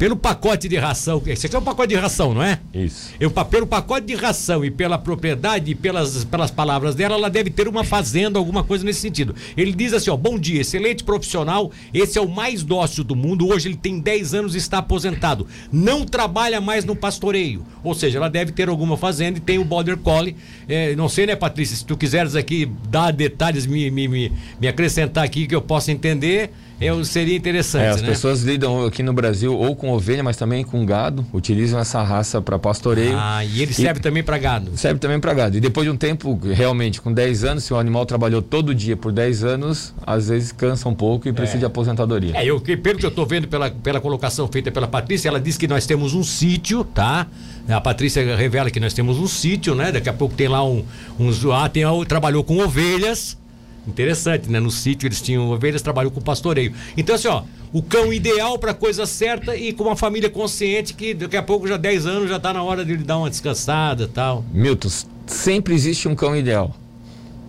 pelo 0.00 0.16
pacote 0.16 0.66
de 0.66 0.78
ração, 0.78 1.22
esse 1.26 1.44
aqui 1.44 1.54
é 1.54 1.58
um 1.58 1.62
pacote 1.62 1.90
de 1.90 1.94
ração, 1.94 2.32
não 2.32 2.42
é? 2.42 2.58
Isso. 2.72 3.10
Eu, 3.20 3.30
pelo 3.30 3.66
pacote 3.66 4.06
de 4.06 4.14
ração 4.14 4.64
e 4.64 4.70
pela 4.70 4.96
propriedade 4.96 5.72
e 5.72 5.74
pelas, 5.74 6.24
pelas 6.24 6.50
palavras 6.50 6.94
dela, 6.94 7.16
ela 7.16 7.28
deve 7.28 7.50
ter 7.50 7.68
uma 7.68 7.84
fazenda, 7.84 8.38
alguma 8.38 8.64
coisa 8.64 8.82
nesse 8.82 9.00
sentido. 9.00 9.34
Ele 9.54 9.74
diz 9.74 9.92
assim: 9.92 10.08
ó, 10.08 10.16
bom 10.16 10.38
dia, 10.38 10.62
excelente 10.62 11.04
profissional, 11.04 11.70
esse 11.92 12.16
é 12.16 12.20
o 12.22 12.26
mais 12.26 12.62
dócil 12.62 13.04
do 13.04 13.14
mundo. 13.14 13.46
Hoje 13.46 13.68
ele 13.68 13.76
tem 13.76 14.00
10 14.00 14.32
anos 14.32 14.54
e 14.54 14.58
está 14.58 14.78
aposentado. 14.78 15.46
Não 15.70 16.06
trabalha 16.06 16.62
mais 16.62 16.82
no 16.82 16.96
pastoreio. 16.96 17.62
Ou 17.84 17.94
seja, 17.94 18.16
ela 18.16 18.30
deve 18.30 18.52
ter 18.52 18.70
alguma 18.70 18.96
fazenda 18.96 19.36
e 19.36 19.40
tem 19.42 19.58
o 19.58 19.64
Border 19.66 19.98
Collie. 19.98 20.34
É, 20.66 20.96
não 20.96 21.10
sei, 21.10 21.26
né, 21.26 21.36
Patrícia? 21.36 21.76
Se 21.76 21.84
tu 21.84 21.94
quiseres 21.94 22.34
aqui 22.34 22.72
dar 22.88 23.12
detalhes, 23.12 23.66
me, 23.66 23.90
me, 23.90 24.08
me, 24.08 24.32
me 24.58 24.66
acrescentar 24.66 25.24
aqui 25.24 25.46
que 25.46 25.54
eu 25.54 25.60
possa 25.60 25.92
entender, 25.92 26.52
eu, 26.80 27.04
seria 27.04 27.36
interessante, 27.36 27.84
É, 27.84 27.88
as 27.90 28.00
né? 28.00 28.08
pessoas 28.08 28.42
lidam 28.42 28.86
aqui 28.86 29.02
no 29.02 29.12
Brasil 29.12 29.54
ou 29.54 29.76
com 29.76 29.89
ovelha, 29.92 30.22
mas 30.22 30.36
também 30.36 30.64
com 30.64 30.84
gado, 30.84 31.24
utilizam 31.32 31.78
essa 31.78 32.02
raça 32.02 32.40
para 32.40 32.58
pastoreio. 32.58 33.16
Ah, 33.16 33.44
e 33.44 33.62
ele 33.62 33.72
serve 33.72 34.00
também 34.00 34.22
para 34.22 34.38
gado. 34.38 34.76
Serve 34.76 34.98
também 34.98 35.20
para 35.20 35.34
gado. 35.34 35.56
E 35.56 35.60
depois 35.60 35.86
de 35.86 35.90
um 35.90 35.96
tempo, 35.96 36.38
realmente, 36.42 37.00
com 37.00 37.12
10 37.12 37.44
anos, 37.44 37.64
se 37.64 37.72
o 37.72 37.76
animal 37.76 38.06
trabalhou 38.06 38.42
todo 38.42 38.74
dia 38.74 38.96
por 38.96 39.12
10 39.12 39.44
anos, 39.44 39.94
às 40.06 40.28
vezes 40.28 40.52
cansa 40.52 40.88
um 40.88 40.94
pouco 40.94 41.28
e 41.28 41.32
precisa 41.32 41.58
de 41.58 41.64
aposentadoria. 41.64 42.36
É, 42.36 42.44
eu, 42.44 42.60
pelo 42.60 42.98
que 42.98 43.06
eu 43.06 43.10
tô 43.10 43.24
vendo 43.26 43.48
pela, 43.48 43.70
pela 43.70 44.00
colocação 44.00 44.46
feita 44.48 44.70
pela 44.70 44.86
Patrícia, 44.86 45.28
ela 45.28 45.40
disse 45.40 45.58
que 45.58 45.68
nós 45.68 45.86
temos 45.86 46.14
um 46.14 46.22
sítio, 46.22 46.84
tá? 46.84 47.26
A 47.68 47.80
Patrícia 47.80 48.36
revela 48.36 48.70
que 48.70 48.80
nós 48.80 48.92
temos 48.92 49.18
um 49.18 49.26
sítio, 49.26 49.74
né? 49.74 49.92
Daqui 49.92 50.08
a 50.08 50.12
pouco 50.12 50.34
tem 50.34 50.48
lá 50.48 50.64
um, 50.64 50.84
uns. 51.18 51.44
Ah, 51.46 51.68
tem, 51.68 51.84
trabalhou 52.06 52.42
com 52.42 52.58
ovelhas. 52.58 53.39
Interessante, 53.86 54.50
né? 54.50 54.60
No 54.60 54.70
sítio 54.70 55.06
eles 55.06 55.20
tinham 55.20 55.50
ovelhas, 55.50 55.82
trabalhou 55.82 56.10
com 56.10 56.20
pastoreio. 56.20 56.72
Então, 56.96 57.14
assim, 57.14 57.28
ó, 57.28 57.42
o 57.72 57.82
cão 57.82 58.12
ideal 58.12 58.58
para 58.58 58.74
coisa 58.74 59.06
certa 59.06 59.56
e 59.56 59.72
com 59.72 59.84
uma 59.84 59.96
família 59.96 60.28
consciente 60.28 60.94
que 60.94 61.14
daqui 61.14 61.36
a 61.36 61.42
pouco, 61.42 61.66
já 61.66 61.76
10 61.76 62.06
anos, 62.06 62.28
já 62.28 62.38
tá 62.38 62.52
na 62.52 62.62
hora 62.62 62.84
de 62.84 62.92
ele 62.92 63.04
dar 63.04 63.18
uma 63.18 63.30
descansada 63.30 64.04
e 64.04 64.08
tal. 64.08 64.44
Milton, 64.52 64.88
sempre 65.26 65.74
existe 65.74 66.08
um 66.08 66.14
cão 66.14 66.36
ideal. 66.36 66.74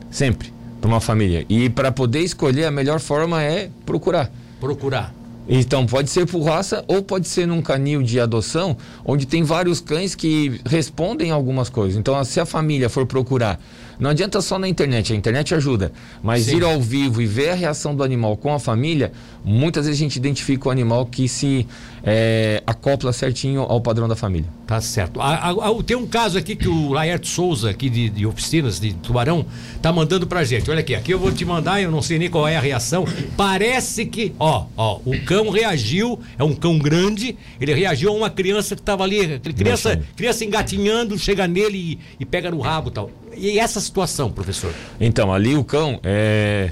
Sempre. 0.10 0.54
Para 0.80 0.88
uma 0.88 1.02
família. 1.02 1.46
E 1.48 1.70
para 1.70 1.92
poder 1.92 2.22
escolher, 2.22 2.66
a 2.66 2.72
melhor 2.72 3.00
forma 3.00 3.42
é 3.42 3.70
procurar. 3.86 4.32
Procurar. 4.60 5.14
Então, 5.48 5.86
pode 5.86 6.10
ser 6.10 6.26
por 6.26 6.44
raça 6.44 6.84
ou 6.88 7.02
pode 7.02 7.28
ser 7.28 7.48
num 7.48 7.62
canil 7.62 8.02
de 8.02 8.20
adoção, 8.20 8.78
onde 9.04 9.26
tem 9.26 9.44
vários 9.44 9.82
cães 9.82 10.16
que 10.16 10.62
respondem 10.66 11.32
algumas 11.32 11.68
coisas. 11.68 11.98
Então, 11.98 12.24
se 12.24 12.40
a 12.40 12.46
família 12.46 12.90
for 12.90 13.06
procurar, 13.06 13.60
não 14.02 14.10
adianta 14.10 14.42
só 14.42 14.60
na 14.60 14.68
internet, 14.68 15.14
a 15.14 15.16
internet 15.16 15.56
ajuda, 15.56 15.94
mas 16.22 16.46
Sim. 16.46 16.58
ir 16.58 16.64
ao 16.66 16.82
vivo 16.82 17.22
e 17.22 17.26
ver 17.26 17.52
a 17.52 17.54
reação 17.56 17.96
do 17.96 18.04
animal 18.04 18.36
com 18.36 18.54
a 18.54 18.60
família, 18.60 19.12
muitas 19.46 19.86
vezes 19.86 20.00
a 20.02 20.04
gente 20.04 20.16
identifica 20.18 20.68
o 20.68 20.72
animal 20.72 21.06
que 21.06 21.28
se 21.30 21.66
é, 22.04 22.64
acopla 22.66 23.14
certinho 23.14 23.62
ao 23.62 23.80
padrão 23.80 24.08
da 24.08 24.16
família. 24.16 24.50
Tá 24.66 24.82
certo. 24.82 25.22
A- 25.22 25.36
a- 25.36 25.52
a- 25.52 25.84
tem 25.86 25.96
um 25.96 26.08
caso 26.08 26.38
aqui 26.38 26.56
que 26.56 26.68
o 26.68 26.92
Laerto 26.92 27.28
Souza, 27.28 27.70
aqui 27.70 27.90
de, 27.90 28.10
de 28.10 28.26
oficinas 28.26 28.80
de 28.80 28.92
Tubarão, 28.94 29.46
tá 29.82 29.92
mandando 29.94 30.26
pra 30.26 30.44
gente. 30.44 30.70
Olha 30.72 30.80
aqui, 30.80 30.96
aqui 30.96 31.12
eu 31.14 31.20
vou 31.20 31.32
te 31.32 31.46
mandar, 31.46 31.80
eu 31.82 31.92
não 31.92 32.02
sei 32.02 32.18
nem 32.18 32.30
qual 32.30 32.48
é 32.48 32.58
a 32.58 32.60
reação. 32.60 33.06
Parece 33.38 34.06
que, 34.08 34.34
ó, 34.40 34.66
ó, 34.76 35.00
o 35.06 35.20
cão 35.26 35.50
reagiu, 35.52 36.20
é 36.40 36.44
um 36.44 36.56
cão 36.56 36.80
grande, 36.80 37.38
ele 37.60 37.74
reagiu 37.74 38.10
a 38.10 38.14
uma 38.14 38.30
criança 38.32 38.76
que 38.76 38.82
tava 38.82 39.04
ali, 39.04 39.38
criança, 39.40 40.02
criança 40.16 40.44
engatinhando, 40.44 41.18
chega 41.20 41.48
nele 41.48 41.78
e, 41.78 42.00
e 42.22 42.26
pega 42.26 42.50
no 42.50 42.60
rabo 42.60 42.90
e 42.90 42.94
tal. 42.94 43.12
E 43.36 43.60
essa 43.60 43.80
situação, 43.80 44.32
professor? 44.32 44.74
Então, 45.00 45.34
ali 45.34 45.56
o 45.56 45.64
cão 45.64 46.00
é. 46.04 46.72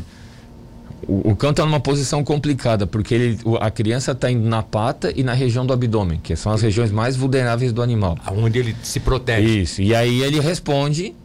O, 1.07 1.31
o 1.31 1.35
cão 1.35 1.51
está 1.51 1.65
numa 1.65 1.79
posição 1.79 2.23
complicada, 2.23 2.85
porque 2.85 3.15
ele, 3.15 3.39
a 3.61 3.71
criança 3.71 4.11
está 4.11 4.29
indo 4.29 4.47
na 4.47 4.61
pata 4.61 5.11
e 5.15 5.23
na 5.23 5.33
região 5.33 5.65
do 5.65 5.73
abdômen, 5.73 6.19
que 6.21 6.35
são 6.35 6.51
as 6.51 6.61
regiões 6.61 6.91
mais 6.91 7.15
vulneráveis 7.15 7.71
do 7.71 7.81
animal. 7.81 8.17
Onde 8.31 8.59
ele 8.59 8.75
se 8.83 8.99
protege. 8.99 9.61
Isso. 9.61 9.81
E 9.81 9.95
aí 9.95 10.21
ele 10.21 10.39
responde, 10.39 11.15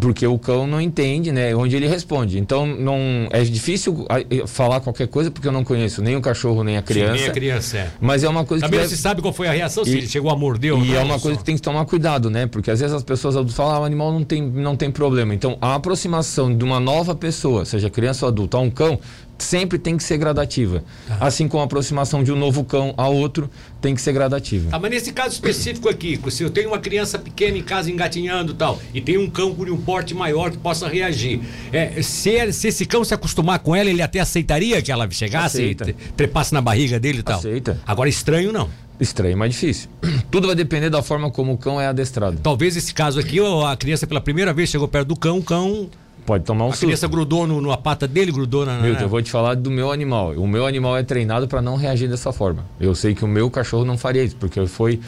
porque 0.00 0.26
o 0.26 0.38
cão 0.38 0.66
não 0.66 0.80
entende, 0.80 1.32
né? 1.32 1.54
Onde 1.54 1.76
ele 1.76 1.86
responde. 1.86 2.38
Então 2.38 2.66
não 2.66 3.28
é 3.30 3.42
difícil 3.42 4.06
ah, 4.08 4.18
falar 4.46 4.80
qualquer 4.80 5.08
coisa 5.08 5.30
porque 5.30 5.46
eu 5.48 5.52
não 5.52 5.64
conheço 5.64 6.02
nem 6.02 6.16
o 6.16 6.20
cachorro 6.20 6.62
nem 6.62 6.76
a 6.76 6.82
criança. 6.82 7.12
Nem 7.14 7.26
a 7.26 7.30
criança, 7.30 7.78
é. 7.78 7.90
Mas 8.00 8.22
é 8.24 8.28
uma 8.28 8.44
coisa 8.44 8.64
Também 8.64 8.80
que 8.80 8.84
deve- 8.86 8.96
se 8.96 9.00
sabe 9.02 9.20
qual 9.22 9.32
foi 9.32 9.48
a 9.48 9.52
reação, 9.52 9.84
se 9.84 9.90
ele 9.90 10.06
chegou 10.06 10.30
a 10.30 10.36
morder 10.36 10.72
ou 10.74 10.84
e 10.84 10.88
não. 10.88 10.96
é 10.96 11.02
uma 11.02 11.18
só. 11.18 11.22
coisa 11.22 11.38
que 11.38 11.44
tem 11.44 11.54
que 11.56 11.62
tomar 11.62 11.84
cuidado, 11.84 12.30
né? 12.30 12.46
Porque 12.46 12.70
às 12.70 12.80
vezes 12.80 12.94
as 12.94 13.02
pessoas 13.02 13.34
falam, 13.52 13.74
ah, 13.74 13.80
o 13.80 13.84
animal 13.84 14.12
não 14.12 14.24
tem, 14.24 14.42
não 14.42 14.76
tem 14.76 14.90
problema. 14.90 15.34
Então, 15.34 15.56
a 15.60 15.74
aproximação 15.74 16.54
de 16.54 16.64
uma 16.64 16.80
nova 16.80 17.14
pessoa, 17.14 17.64
seja 17.64 17.88
criança 17.90 18.26
ou 18.26 18.28
adulto, 18.30 18.56
a 18.56 18.60
um 18.60 18.70
cão, 18.70 18.98
sempre 19.42 19.78
tem 19.78 19.96
que 19.96 20.02
ser 20.02 20.18
gradativa. 20.18 20.82
Tá. 21.06 21.18
Assim 21.20 21.48
como 21.48 21.62
a 21.62 21.64
aproximação 21.66 22.22
de 22.22 22.32
um 22.32 22.36
novo 22.36 22.64
cão 22.64 22.94
a 22.96 23.08
outro 23.08 23.50
tem 23.80 23.94
que 23.94 24.00
ser 24.00 24.12
gradativa. 24.12 24.68
Ah, 24.72 24.78
mas 24.78 24.90
nesse 24.90 25.12
caso 25.12 25.34
específico 25.34 25.88
aqui, 25.88 26.18
se 26.30 26.42
eu 26.42 26.50
tenho 26.50 26.68
uma 26.68 26.78
criança 26.78 27.18
pequena 27.18 27.56
em 27.58 27.62
casa 27.62 27.90
engatinhando 27.90 28.52
e 28.52 28.56
tal, 28.56 28.80
e 28.94 29.00
tem 29.00 29.18
um 29.18 29.28
cão 29.28 29.54
com 29.54 29.62
um 29.64 29.76
porte 29.80 30.14
maior 30.14 30.50
que 30.50 30.56
possa 30.58 30.88
reagir, 30.88 31.40
é, 31.72 32.00
se, 32.02 32.52
se 32.52 32.68
esse 32.68 32.86
cão 32.86 33.04
se 33.04 33.14
acostumar 33.14 33.58
com 33.60 33.74
ela, 33.74 33.88
ele 33.90 34.02
até 34.02 34.20
aceitaria 34.20 34.80
que 34.82 34.90
ela 34.92 35.08
chegasse 35.10 35.58
Aceita. 35.58 35.90
e 35.90 35.92
tre- 35.92 35.96
trepasse 36.16 36.52
na 36.52 36.60
barriga 36.60 36.98
dele 37.00 37.20
e 37.20 37.22
tal? 37.22 37.38
Aceita. 37.38 37.80
Agora, 37.86 38.08
estranho 38.08 38.52
não. 38.52 38.68
Estranho, 39.00 39.36
mas 39.38 39.52
difícil. 39.52 39.88
Tudo 40.30 40.46
vai 40.46 40.54
depender 40.54 40.90
da 40.90 41.02
forma 41.02 41.30
como 41.30 41.52
o 41.52 41.58
cão 41.58 41.80
é 41.80 41.86
adestrado. 41.86 42.38
Talvez 42.42 42.76
esse 42.76 42.92
caso 42.92 43.18
aqui, 43.18 43.38
a 43.40 43.74
criança 43.76 44.06
pela 44.06 44.20
primeira 44.20 44.52
vez 44.52 44.68
chegou 44.68 44.86
perto 44.86 45.08
do 45.08 45.16
cão, 45.16 45.38
o 45.38 45.42
cão. 45.42 45.88
Pode 46.26 46.44
tomar 46.44 46.64
um 46.64 46.68
A 46.68 46.72
susto. 46.72 46.86
criança 46.86 47.08
grudou 47.08 47.46
no, 47.46 47.60
numa 47.60 47.76
pata 47.76 48.06
dele, 48.06 48.30
grudou 48.30 48.64
na. 48.64 48.78
Milton, 48.80 49.02
eu 49.02 49.08
vou 49.08 49.22
te 49.22 49.30
falar 49.30 49.54
do 49.54 49.70
meu 49.70 49.90
animal. 49.90 50.32
O 50.32 50.46
meu 50.46 50.66
animal 50.66 50.96
é 50.96 51.02
treinado 51.02 51.48
para 51.48 51.60
não 51.60 51.76
reagir 51.76 52.08
dessa 52.08 52.32
forma. 52.32 52.64
Eu 52.78 52.94
sei 52.94 53.14
que 53.14 53.24
o 53.24 53.28
meu 53.28 53.50
cachorro 53.50 53.84
não 53.84 53.98
faria 53.98 54.22
isso, 54.22 54.36
porque 54.36 54.66
foi 54.66 55.00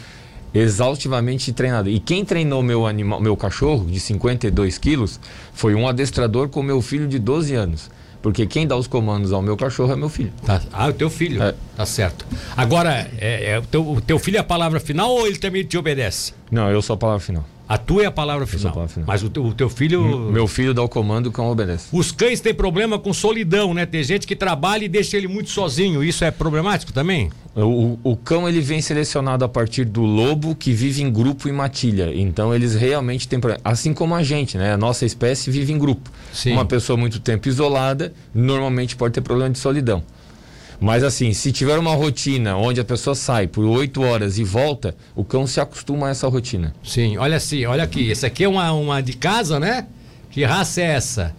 exaustivamente 0.54 1.52
treinado. 1.52 1.88
E 1.88 1.98
quem 1.98 2.24
treinou 2.24 2.62
meu 2.62 2.86
animal, 2.86 3.20
meu 3.20 3.36
cachorro 3.36 3.86
de 3.86 3.98
52 3.98 4.78
quilos 4.78 5.18
foi 5.52 5.74
um 5.74 5.88
adestrador 5.88 6.48
com 6.48 6.62
meu 6.62 6.80
filho 6.82 7.08
de 7.08 7.18
12 7.18 7.54
anos. 7.54 7.90
Porque 8.20 8.46
quem 8.46 8.68
dá 8.68 8.76
os 8.76 8.86
comandos 8.86 9.32
ao 9.32 9.42
meu 9.42 9.56
cachorro 9.56 9.92
é 9.92 9.96
meu 9.96 10.08
filho. 10.08 10.32
Tá. 10.46 10.60
Ah, 10.72 10.86
o 10.86 10.92
teu 10.92 11.10
filho. 11.10 11.42
É. 11.42 11.54
Tá 11.76 11.84
certo. 11.84 12.24
Agora, 12.56 13.10
é, 13.18 13.50
é, 13.52 13.58
o, 13.58 13.62
teu, 13.62 13.90
o 13.90 14.00
teu 14.00 14.16
filho 14.16 14.36
é 14.36 14.40
a 14.40 14.44
palavra 14.44 14.78
final 14.78 15.10
ou 15.10 15.26
ele 15.26 15.38
também 15.38 15.64
te 15.64 15.76
obedece? 15.76 16.32
Não, 16.48 16.70
eu 16.70 16.80
sou 16.80 16.94
a 16.94 16.96
palavra 16.96 17.20
final. 17.20 17.44
A 17.72 17.78
tua 17.78 18.02
é 18.02 18.06
a 18.06 18.10
palavra 18.10 18.44
a 18.44 18.46
final. 18.46 18.70
palavra 18.70 18.92
final. 18.92 19.06
Mas 19.08 19.22
o 19.22 19.30
teu, 19.30 19.44
o 19.46 19.54
teu 19.54 19.70
filho. 19.70 20.30
Meu 20.30 20.46
filho 20.46 20.74
dá 20.74 20.82
o 20.82 20.88
comando, 20.90 21.28
o 21.28 21.32
cão 21.32 21.46
obedece. 21.50 21.86
Os 21.90 22.12
cães 22.12 22.38
têm 22.38 22.52
problema 22.52 22.98
com 22.98 23.14
solidão, 23.14 23.72
né? 23.72 23.86
Tem 23.86 24.02
gente 24.04 24.26
que 24.26 24.36
trabalha 24.36 24.84
e 24.84 24.88
deixa 24.88 25.16
ele 25.16 25.26
muito 25.26 25.48
sozinho. 25.48 26.04
Isso 26.04 26.22
é 26.22 26.30
problemático 26.30 26.92
também? 26.92 27.30
O, 27.54 27.60
o- 27.62 27.98
o 28.12 28.16
cão 28.16 28.46
ele 28.46 28.60
vem 28.60 28.82
selecionado 28.82 29.42
a 29.42 29.48
partir 29.48 29.86
do 29.86 30.02
lobo 30.02 30.54
que 30.54 30.70
vive 30.72 31.02
em 31.02 31.10
grupo 31.10 31.48
e 31.48 31.52
matilha. 31.52 32.12
Então 32.14 32.54
eles 32.54 32.74
realmente 32.74 33.26
têm 33.26 33.40
problema. 33.40 33.62
Assim 33.64 33.94
como 33.94 34.14
a 34.14 34.22
gente, 34.22 34.58
né? 34.58 34.74
A 34.74 34.76
nossa 34.76 35.06
espécie 35.06 35.50
vive 35.50 35.72
em 35.72 35.78
grupo. 35.78 36.10
Sim. 36.30 36.52
Uma 36.52 36.66
pessoa 36.66 36.96
muito 36.98 37.20
tempo 37.20 37.48
isolada 37.48 38.12
normalmente 38.34 38.96
pode 38.96 39.14
ter 39.14 39.22
problema 39.22 39.48
de 39.48 39.58
solidão. 39.58 40.02
Mas 40.82 41.04
assim, 41.04 41.32
se 41.32 41.52
tiver 41.52 41.78
uma 41.78 41.94
rotina 41.94 42.56
onde 42.56 42.80
a 42.80 42.84
pessoa 42.84 43.14
sai 43.14 43.46
por 43.46 43.64
oito 43.64 44.02
horas 44.02 44.36
e 44.36 44.42
volta, 44.42 44.96
o 45.14 45.22
cão 45.24 45.46
se 45.46 45.60
acostuma 45.60 46.08
a 46.08 46.10
essa 46.10 46.26
rotina. 46.26 46.74
Sim, 46.82 47.16
olha 47.18 47.36
assim, 47.36 47.64
olha 47.64 47.84
aqui. 47.84 48.10
Esse 48.10 48.26
aqui 48.26 48.42
é 48.42 48.48
uma, 48.48 48.72
uma 48.72 49.00
de 49.00 49.12
casa, 49.12 49.60
né? 49.60 49.86
Que 50.28 50.42
raça 50.42 50.80
é 50.80 50.86
essa? 50.86 51.36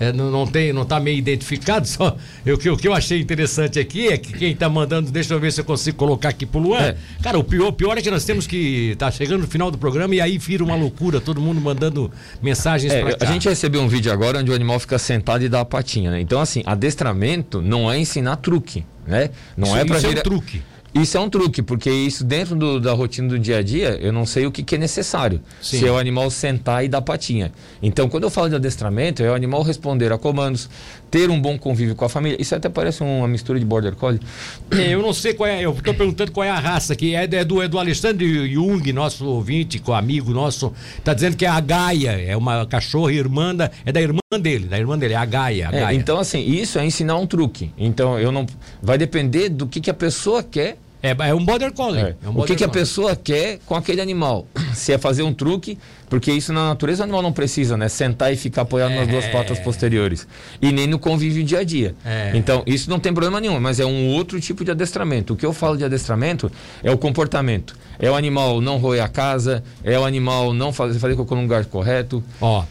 É, 0.00 0.12
não, 0.12 0.30
não 0.30 0.46
tem, 0.46 0.72
não 0.72 0.84
tá 0.84 0.98
meio 0.98 1.16
identificado, 1.18 1.86
só 1.88 2.16
eu, 2.44 2.56
o, 2.56 2.58
que, 2.58 2.68
o 2.68 2.76
que 2.76 2.88
eu 2.88 2.92
achei 2.94 3.20
interessante 3.20 3.78
aqui 3.78 4.08
é 4.08 4.18
que 4.18 4.32
quem 4.32 4.54
tá 4.54 4.68
mandando, 4.68 5.10
deixa 5.10 5.32
eu 5.34 5.38
ver 5.40 5.52
se 5.52 5.60
eu 5.60 5.64
consigo 5.64 5.96
colocar 5.96 6.30
aqui 6.30 6.44
pro 6.44 6.58
Luan. 6.60 6.80
É. 6.80 6.96
Cara, 7.22 7.38
o 7.38 7.44
pior, 7.44 7.70
pior 7.72 7.96
é 7.96 8.02
que 8.02 8.10
nós 8.10 8.24
temos 8.24 8.46
que 8.46 8.96
tá 8.98 9.10
chegando 9.10 9.42
no 9.42 9.46
final 9.46 9.70
do 9.70 9.78
programa 9.78 10.14
e 10.14 10.20
aí 10.20 10.36
vira 10.38 10.64
uma 10.64 10.74
loucura, 10.74 11.20
todo 11.20 11.40
mundo 11.40 11.60
mandando 11.60 12.10
mensagens 12.42 12.92
É, 12.92 13.00
pra 13.02 13.16
cá. 13.16 13.26
a 13.28 13.32
gente 13.32 13.48
recebeu 13.48 13.80
um 13.80 13.88
vídeo 13.88 14.12
agora 14.12 14.38
onde 14.40 14.50
o 14.50 14.54
animal 14.54 14.78
fica 14.80 14.98
sentado 14.98 15.44
e 15.44 15.48
dá 15.48 15.60
a 15.60 15.64
patinha, 15.64 16.10
né? 16.10 16.20
Então, 16.20 16.40
assim, 16.40 16.62
adestramento 16.66 17.62
não 17.62 17.90
é 17.90 17.98
ensinar 17.98 18.36
truque, 18.36 18.84
né? 19.06 19.30
Não 19.56 19.68
Isso- 19.68 19.76
é 19.76 19.84
pra 19.84 19.96
isso 19.96 20.06
é 20.06 20.08
um 20.08 20.12
virar- 20.12 20.22
truque. 20.22 20.62
Isso 20.94 21.16
é 21.16 21.20
um 21.20 21.28
truque, 21.28 21.60
porque 21.60 21.90
isso 21.90 22.22
dentro 22.24 22.54
do- 22.54 22.78
da 22.80 22.92
rotina 22.92 23.26
do 23.28 23.36
dia 23.38 23.58
a 23.58 23.62
dia, 23.62 23.98
eu 24.00 24.12
não 24.12 24.24
sei 24.24 24.46
o 24.46 24.52
que, 24.52 24.62
que 24.62 24.76
é 24.76 24.78
necessário. 24.78 25.40
Sim. 25.60 25.78
Se 25.80 25.86
é 25.86 25.90
o 25.90 25.98
animal 25.98 26.30
sentar 26.30 26.84
e 26.84 26.88
dar 26.88 27.02
patinha. 27.02 27.50
Então, 27.82 28.08
quando 28.08 28.22
eu 28.22 28.30
falo 28.30 28.48
de 28.48 28.54
adestramento, 28.54 29.20
é 29.22 29.28
o 29.28 29.34
animal 29.34 29.62
responder 29.62 30.12
a 30.12 30.18
comandos, 30.18 30.70
ter 31.10 31.30
um 31.30 31.40
bom 31.40 31.58
convívio 31.58 31.96
com 31.96 32.04
a 32.04 32.08
família. 32.08 32.40
Isso 32.40 32.54
até 32.54 32.68
parece 32.68 33.02
uma 33.02 33.26
mistura 33.26 33.58
de 33.58 33.64
border 33.64 33.96
collie. 33.96 34.20
É, 34.70 34.94
Eu 34.94 35.02
não 35.02 35.12
sei 35.12 35.34
qual 35.34 35.48
é, 35.48 35.62
eu 35.62 35.72
tô 35.74 35.92
perguntando 35.94 36.30
qual 36.30 36.44
é 36.44 36.50
a 36.50 36.58
raça 36.60 36.92
aqui. 36.92 37.14
É, 37.16 37.24
é 37.24 37.44
do, 37.44 37.60
é 37.60 37.66
do 37.66 37.78
Alexandre 37.78 38.52
Jung, 38.52 38.92
nosso 38.92 39.26
ouvinte, 39.26 39.82
amigo 39.88 40.30
nosso. 40.32 40.72
Tá 41.02 41.12
dizendo 41.12 41.36
que 41.36 41.44
é 41.44 41.48
a 41.48 41.58
Gaia, 41.60 42.10
é 42.12 42.36
uma 42.36 42.64
cachorra 42.66 43.12
irmã 43.12 43.52
da, 43.54 43.68
é 43.84 43.90
da 43.90 44.00
irmã 44.00 44.20
dele, 44.40 44.66
da 44.66 44.78
irmã 44.78 44.96
dele, 44.98 45.14
é 45.14 45.16
a 45.16 45.24
Gaia. 45.24 45.68
A 45.70 45.76
É, 45.76 45.80
Gaia. 45.80 45.96
então, 45.96 46.18
assim, 46.18 46.38
isso 46.40 46.78
é 46.78 46.86
ensinar 46.86 47.16
um 47.16 47.26
truque. 47.26 47.72
Então, 47.76 48.18
eu 48.18 48.30
não. 48.30 48.46
Vai 48.82 48.96
depender 48.96 49.48
do 49.48 49.66
que, 49.66 49.80
que 49.80 49.90
a 49.90 49.94
pessoa 49.94 50.42
quer 50.42 50.76
É, 51.04 51.28
é 51.28 51.34
um 51.34 51.44
border 51.44 51.70
collie. 51.70 52.00
É. 52.00 52.16
É 52.24 52.28
um 52.28 52.30
o 52.30 52.32
que, 52.32 52.32
border 52.32 52.56
que 52.56 52.64
a 52.64 52.68
pessoa 52.68 53.14
quer 53.14 53.58
com 53.66 53.74
aquele 53.74 54.00
animal? 54.00 54.46
Se 54.72 54.90
é 54.90 54.96
fazer 54.96 55.22
um 55.22 55.34
truque, 55.34 55.78
porque 56.08 56.32
isso 56.32 56.50
na 56.50 56.68
natureza 56.68 57.02
o 57.02 57.04
animal 57.04 57.20
não 57.20 57.32
precisa, 57.32 57.76
né? 57.76 57.88
Sentar 57.88 58.32
e 58.32 58.36
ficar 58.36 58.62
apoiado 58.62 58.94
nas 58.94 59.06
duas 59.06 59.26
patas 59.26 59.58
posteriores. 59.58 60.26
E 60.62 60.72
nem 60.72 60.86
no 60.86 60.98
convívio 60.98 61.44
dia 61.44 61.58
a 61.58 61.64
dia. 61.64 61.94
É. 62.04 62.32
Então, 62.34 62.62
isso 62.66 62.88
não 62.88 62.98
tem 62.98 63.12
problema 63.12 63.38
nenhum, 63.38 63.60
mas 63.60 63.78
é 63.78 63.84
um 63.84 64.08
outro 64.08 64.40
tipo 64.40 64.64
de 64.64 64.70
adestramento. 64.70 65.34
O 65.34 65.36
que 65.36 65.44
eu 65.44 65.52
falo 65.52 65.76
de 65.76 65.84
adestramento 65.84 66.50
é 66.82 66.90
o 66.90 66.96
comportamento. 66.96 67.76
É 67.98 68.10
o 68.10 68.14
animal 68.14 68.60
não 68.62 68.78
roer 68.78 69.04
a 69.04 69.08
casa, 69.08 69.62
é 69.84 69.98
o 69.98 70.04
animal 70.04 70.54
não 70.54 70.72
fazer, 70.72 70.98
fazer 70.98 71.16
cocô 71.16 71.34
no 71.34 71.42
lugar 71.42 71.66
correto. 71.66 72.24
Ó. 72.40 72.64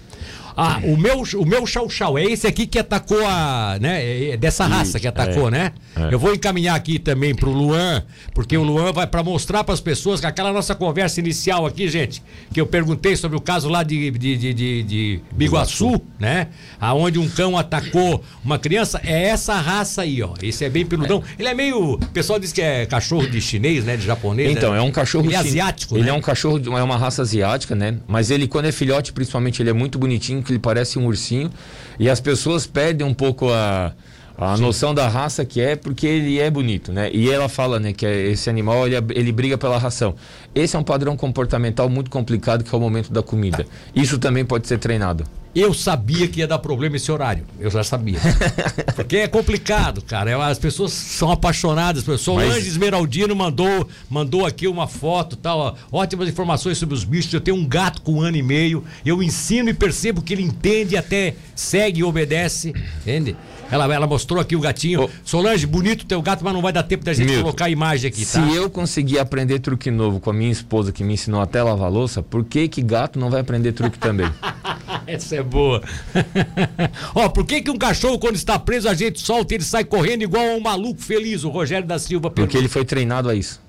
Ah, 0.55 0.79
o 0.83 0.97
meu, 0.97 1.23
o 1.35 1.45
meu 1.45 1.65
chau 1.65 1.89
chau 1.89 2.17
é 2.17 2.23
esse 2.23 2.47
aqui 2.47 2.65
que 2.67 2.79
atacou 2.79 3.25
a. 3.25 3.77
né? 3.79 4.03
é- 4.03 4.29
é 4.31 4.37
dessa 4.37 4.65
raça 4.65 4.99
que 4.99 5.07
atacou, 5.07 5.47
é. 5.47 5.51
né? 5.51 5.71
Eu 6.11 6.17
vou 6.19 6.33
encaminhar 6.33 6.75
aqui 6.75 6.97
também 6.97 7.35
pro 7.35 7.51
Luan, 7.51 8.03
porque 8.33 8.57
o 8.57 8.63
Luan 8.63 8.91
vai 8.91 9.05
para 9.05 9.23
mostrar 9.23 9.63
para 9.63 9.73
as 9.73 9.79
pessoas 9.79 10.19
que 10.19 10.25
aquela 10.25 10.51
nossa 10.51 10.73
conversa 10.73 11.19
inicial 11.19 11.65
aqui, 11.65 11.87
gente, 11.87 12.21
que 12.51 12.59
eu 12.59 12.65
perguntei 12.65 13.15
sobre 13.15 13.37
o 13.37 13.41
caso 13.41 13.69
lá 13.69 13.83
de, 13.83 14.11
de, 14.11 14.37
de, 14.37 14.53
de, 14.53 14.83
de 14.83 15.19
Biguaçu, 15.31 16.01
né? 16.19 16.47
Aonde 16.79 17.19
um 17.19 17.29
cão 17.29 17.57
atacou 17.57 18.23
uma 18.43 18.57
criança, 18.59 18.99
é 19.03 19.23
essa 19.23 19.55
raça 19.55 20.01
aí, 20.01 20.21
ó. 20.21 20.33
Esse 20.41 20.65
é 20.65 20.69
bem 20.69 20.85
peludão. 20.85 21.23
Ele 21.37 21.47
é 21.47 21.53
meio. 21.53 21.93
O 21.93 21.97
pessoal 22.07 22.39
diz 22.39 22.51
que 22.51 22.61
é 22.61 22.85
cachorro 22.85 23.27
de 23.27 23.39
chinês, 23.41 23.85
né? 23.85 23.95
De 23.95 24.05
japonês. 24.05 24.51
Então, 24.51 24.73
né? 24.73 24.79
é 24.79 24.81
um 24.81 24.91
cachorro 24.91 25.25
Ele 25.25 25.35
é 25.35 25.37
asiático, 25.37 25.95
Ele 25.95 26.05
né? 26.05 26.09
é 26.09 26.13
um 26.13 26.21
cachorro, 26.21 26.59
é 26.77 26.83
uma 26.83 26.97
raça 26.97 27.21
asiática, 27.21 27.75
né? 27.75 27.97
Mas 28.07 28.31
ele, 28.31 28.47
quando 28.47 28.65
é 28.65 28.71
filhote, 28.71 29.13
principalmente, 29.13 29.61
ele 29.61 29.69
é 29.69 29.73
muito 29.73 29.97
bonitinho, 29.97 30.42
que 30.43 30.51
ele 30.51 30.59
parece 30.59 30.99
um 30.99 31.07
ursinho. 31.07 31.51
E 31.99 32.09
as 32.09 32.19
pessoas 32.19 32.67
perdem 32.67 33.05
um 33.05 33.13
pouco 33.13 33.49
a, 33.49 33.93
a 34.37 34.57
noção 34.57 34.93
da 34.93 35.07
raça 35.07 35.45
que 35.45 35.61
é, 35.61 35.75
porque 35.75 36.07
ele 36.07 36.39
é 36.39 36.49
bonito, 36.49 36.91
né? 36.91 37.09
E 37.13 37.29
ela 37.29 37.47
fala, 37.47 37.79
né, 37.79 37.93
que 37.93 38.05
é- 38.05 38.27
esse 38.31 38.49
animal, 38.49 38.87
ele, 38.87 38.95
ele 39.13 39.31
briga 39.31 39.57
pela 39.57 39.77
ração. 39.77 40.15
Esse 40.55 40.75
é 40.75 40.79
um 40.79 40.83
padrão 40.83 41.15
comportamental 41.15 41.87
muito 41.89 42.09
complicado, 42.09 42.63
que 42.63 42.73
é 42.73 42.77
o 42.77 42.81
momento 42.81 43.11
da 43.13 43.21
comida. 43.21 43.65
Isso 43.95 44.17
também 44.17 44.43
pode 44.43 44.67
ser 44.67 44.79
treinado. 44.79 45.23
Eu 45.55 45.71
sabia 45.71 46.27
que 46.27 46.39
ia 46.39 46.47
dar 46.47 46.57
problema 46.57 46.95
esse 46.95 47.11
horário. 47.11 47.45
Eu 47.59 47.69
já 47.69 47.83
sabia. 47.83 48.17
Porque 48.95 49.17
é 49.17 49.27
complicado, 49.27 50.01
cara. 50.01 50.31
É, 50.31 50.33
As 50.33 50.57
pessoas 50.57 50.91
são 50.93 51.31
apaixonadas. 51.31 52.07
O 52.07 52.17
Solange 52.17 52.49
Mas- 52.55 52.65
Esmeraldino 52.65 53.35
mandou, 53.35 53.87
mandou 54.09 54.47
aqui 54.47 54.67
uma 54.67 54.87
foto, 54.87 55.35
tal, 55.35 55.59
ó, 55.59 55.73
ótimas 55.91 56.27
informações 56.27 56.79
sobre 56.79 56.95
os 56.95 57.03
bichos. 57.03 57.31
Eu 57.31 57.39
tenho 57.39 57.55
um 57.55 57.67
gato 57.67 58.01
com 58.01 58.13
um 58.13 58.21
ano 58.21 58.35
e 58.35 58.41
meio. 58.41 58.83
Eu 59.05 59.21
ensino 59.21 59.69
e 59.69 59.75
percebo 59.75 60.23
que 60.23 60.33
ele 60.33 60.41
entende, 60.41 60.97
até 60.97 61.35
segue 61.55 61.99
e 61.99 62.03
obedece. 62.03 62.73
Entende? 63.01 63.35
Ela, 63.73 63.91
ela 63.91 64.05
mostrou 64.05 64.39
aqui 64.39 64.55
o 64.55 64.59
gatinho. 64.59 65.05
Ô. 65.05 65.09
Solange, 65.25 65.65
bonito 65.65 66.05
teu 66.05 66.21
gato, 66.21 66.43
mas 66.43 66.53
não 66.53 66.61
vai 66.61 66.71
dar 66.71 66.83
tempo 66.83 67.03
da 67.03 67.11
gente 67.11 67.25
Milton, 67.25 67.41
colocar 67.41 67.65
a 67.65 67.69
imagem 67.71 68.07
aqui, 68.07 68.23
tá? 68.23 68.45
Se 68.45 68.55
eu 68.55 68.69
conseguir 68.69 69.17
aprender 69.17 69.57
truque 69.57 69.89
novo 69.89 70.19
com 70.19 70.29
a 70.29 70.33
minha 70.33 70.51
esposa, 70.51 70.91
que 70.91 71.03
me 71.03 71.15
ensinou 71.15 71.41
até 71.41 71.59
a 71.59 71.63
lavar 71.63 71.91
louça, 71.91 72.21
por 72.21 72.43
que 72.43 72.67
que 72.67 72.83
gato 72.83 73.17
não 73.17 73.31
vai 73.31 73.41
aprender 73.41 73.71
truque 73.71 73.97
também? 73.97 74.31
Essa 75.07 75.37
é 75.37 75.43
boa. 75.43 75.81
Ó, 77.15 77.27
por 77.29 77.45
que, 77.45 77.63
que 77.63 77.71
um 77.71 77.77
cachorro, 77.77 78.19
quando 78.19 78.35
está 78.35 78.59
preso, 78.59 78.87
a 78.87 78.93
gente 78.93 79.19
solta 79.19 79.53
e 79.53 79.57
ele 79.57 79.63
sai 79.63 79.83
correndo 79.83 80.21
igual 80.21 80.45
a 80.45 80.53
um 80.53 80.59
maluco 80.59 81.01
feliz? 81.01 81.43
O 81.43 81.49
Rogério 81.49 81.87
da 81.87 81.97
Silva 81.97 82.29
Porque 82.29 82.41
pergunta. 82.41 82.57
ele 82.59 82.67
foi 82.67 82.85
treinado 82.85 83.27
a 83.27 83.33
isso. 83.33 83.59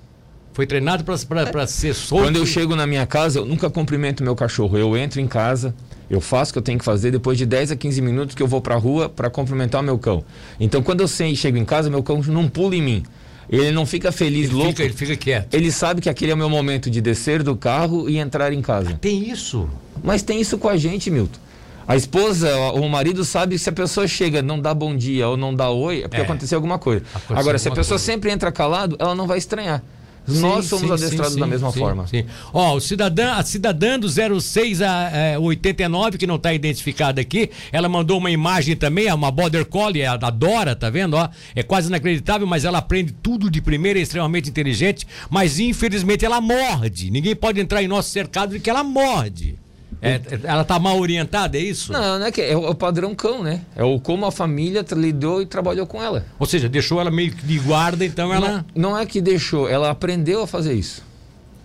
Foi 0.53 0.67
treinado 0.67 1.03
pra 1.03 1.67
ser 1.67 1.93
solto. 1.93 2.23
Quando 2.23 2.37
eu 2.37 2.45
chego 2.45 2.75
na 2.75 2.87
minha 2.87 3.05
casa, 3.05 3.39
eu 3.39 3.45
nunca 3.45 3.69
cumprimento 3.69 4.23
meu 4.23 4.35
cachorro. 4.35 4.77
Eu 4.77 4.95
entro 4.95 5.19
em 5.19 5.27
casa, 5.27 5.75
eu 6.09 6.21
faço 6.21 6.51
o 6.51 6.53
que 6.53 6.59
eu 6.59 6.63
tenho 6.63 6.77
que 6.79 6.85
fazer, 6.85 7.11
depois 7.11 7.37
de 7.37 7.45
10 7.45 7.71
a 7.71 7.75
15 7.75 8.01
minutos 8.01 8.35
que 8.35 8.41
eu 8.43 8.47
vou 8.47 8.61
pra 8.61 8.75
rua 8.75 9.09
para 9.09 9.29
cumprimentar 9.29 9.81
o 9.81 9.83
meu 9.83 9.97
cão. 9.97 10.23
Então, 10.59 10.81
quando 10.83 11.01
eu 11.01 11.07
sei- 11.07 11.35
chego 11.35 11.57
em 11.57 11.65
casa, 11.65 11.89
meu 11.89 12.03
cão 12.03 12.21
não 12.27 12.47
pula 12.47 12.75
em 12.75 12.81
mim. 12.81 13.03
Ele 13.49 13.71
não 13.71 13.85
fica 13.85 14.11
feliz, 14.11 14.47
ele 14.47 14.55
louco. 14.55 14.71
fica, 14.71 14.83
ele 14.83 14.93
fica 14.93 15.15
quieto. 15.15 15.53
Ele 15.53 15.71
sabe 15.71 16.01
que 16.01 16.09
aquele 16.09 16.31
é 16.31 16.33
o 16.33 16.37
meu 16.37 16.49
momento 16.49 16.89
de 16.89 16.99
descer 16.99 17.43
do 17.43 17.55
carro 17.55 18.09
e 18.09 18.17
entrar 18.17 18.51
em 18.51 18.61
casa. 18.61 18.93
Tem 18.99 19.29
isso. 19.29 19.69
Mas 20.03 20.23
tem 20.23 20.41
isso 20.41 20.57
com 20.57 20.67
a 20.67 20.75
gente, 20.77 21.11
Milton. 21.11 21.39
A 21.87 21.95
esposa 21.95 22.55
ou 22.73 22.81
o 22.81 22.89
marido 22.89 23.23
sabe 23.23 23.53
que 23.53 23.59
se 23.59 23.69
a 23.69 23.71
pessoa 23.71 24.07
chega, 24.07 24.41
não 24.41 24.59
dá 24.59 24.73
bom 24.73 24.95
dia 24.97 25.27
ou 25.27 25.37
não 25.37 25.53
dá 25.53 25.69
oi, 25.69 25.99
é 25.99 26.07
porque 26.07 26.21
É. 26.21 26.23
aconteceu 26.23 26.57
alguma 26.57 26.79
coisa. 26.79 27.03
Aconteceu 27.13 27.37
Agora, 27.37 27.59
se 27.59 27.67
a 27.67 27.71
pessoa 27.71 27.99
coisa. 27.99 28.03
sempre 28.03 28.31
entra 28.31 28.51
calado, 28.51 28.95
ela 28.97 29.13
não 29.13 29.27
vai 29.27 29.37
estranhar. 29.37 29.83
Nós 30.27 30.65
Sim, 30.65 30.69
somos 30.69 30.87
sim, 30.87 31.05
adestrados 31.05 31.33
sim, 31.33 31.39
da 31.39 31.47
mesma 31.47 31.71
forma. 31.71 32.07
sim. 32.07 32.25
Ó, 32.53 32.75
o 32.75 32.79
cidadã, 32.79 33.33
a 33.33 33.43
cidadã 33.43 33.99
do 33.99 34.09
06 34.09 34.81
a 34.81 35.09
é, 35.11 35.37
89, 35.37 36.17
que 36.17 36.25
não 36.25 36.35
está 36.35 36.53
identificada 36.53 37.21
aqui, 37.21 37.51
ela 37.71 37.87
mandou 37.87 38.17
uma 38.17 38.31
imagem 38.31 38.75
também, 38.75 39.07
é 39.07 39.13
uma 39.13 39.29
border 39.29 39.65
collie, 39.65 40.01
é 40.01 40.07
a 40.07 40.17
da 40.17 40.29
Dora, 40.29 40.75
tá 40.75 40.89
vendo? 40.89 41.15
Ó, 41.15 41.29
é 41.55 41.63
quase 41.63 41.87
inacreditável, 41.87 42.47
mas 42.47 42.65
ela 42.65 42.79
aprende 42.79 43.13
tudo 43.13 43.49
de 43.49 43.61
primeira, 43.61 43.99
é 43.99 44.01
extremamente 44.01 44.49
inteligente, 44.49 45.05
mas 45.29 45.59
infelizmente 45.59 46.25
ela 46.25 46.41
morde. 46.41 47.11
Ninguém 47.11 47.35
pode 47.35 47.59
entrar 47.59 47.83
em 47.83 47.87
nosso 47.87 48.09
cercado 48.09 48.53
de 48.53 48.59
que 48.59 48.69
ela 48.69 48.83
morde. 48.83 49.59
É, 50.01 50.21
ela 50.43 50.63
tá 50.63 50.77
mal 50.77 50.99
orientada, 50.99 51.57
é 51.57 51.61
isso? 51.61 51.91
Não, 51.91 52.19
não 52.19 52.25
é 52.25 52.31
que 52.31 52.41
é 52.41 52.55
o, 52.55 52.65
é 52.65 52.69
o 52.69 52.75
padrão 52.75 53.15
cão, 53.15 53.41
né? 53.43 53.61
É 53.75 53.83
o 53.83 53.99
como 53.99 54.25
a 54.25 54.31
família 54.31 54.85
lidou 54.95 55.41
e 55.41 55.45
trabalhou 55.45 55.87
com 55.87 56.01
ela. 56.01 56.25
Ou 56.37 56.45
seja, 56.45 56.69
deixou 56.69 56.99
ela 57.01 57.09
meio 57.09 57.31
que 57.31 57.45
de 57.45 57.57
guarda, 57.59 58.05
então 58.05 58.33
ela. 58.33 58.65
Não, 58.75 58.91
não 58.91 58.97
é 58.97 59.05
que 59.05 59.19
deixou, 59.21 59.67
ela 59.69 59.89
aprendeu 59.89 60.41
a 60.43 60.47
fazer 60.47 60.73
isso. 60.73 61.01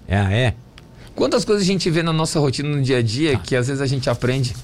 É, 0.08 0.16
é. 0.18 0.54
Quantas 1.14 1.44
coisas 1.44 1.62
a 1.64 1.66
gente 1.66 1.90
vê 1.90 2.02
na 2.02 2.12
nossa 2.12 2.40
rotina 2.40 2.68
no 2.68 2.82
dia 2.82 2.98
a 2.98 3.02
dia 3.02 3.32
Tá. 3.32 3.38
que 3.38 3.56
às 3.56 3.66
vezes 3.66 3.82
a 3.82 3.86
gente 3.86 4.08
aprende. 4.08 4.54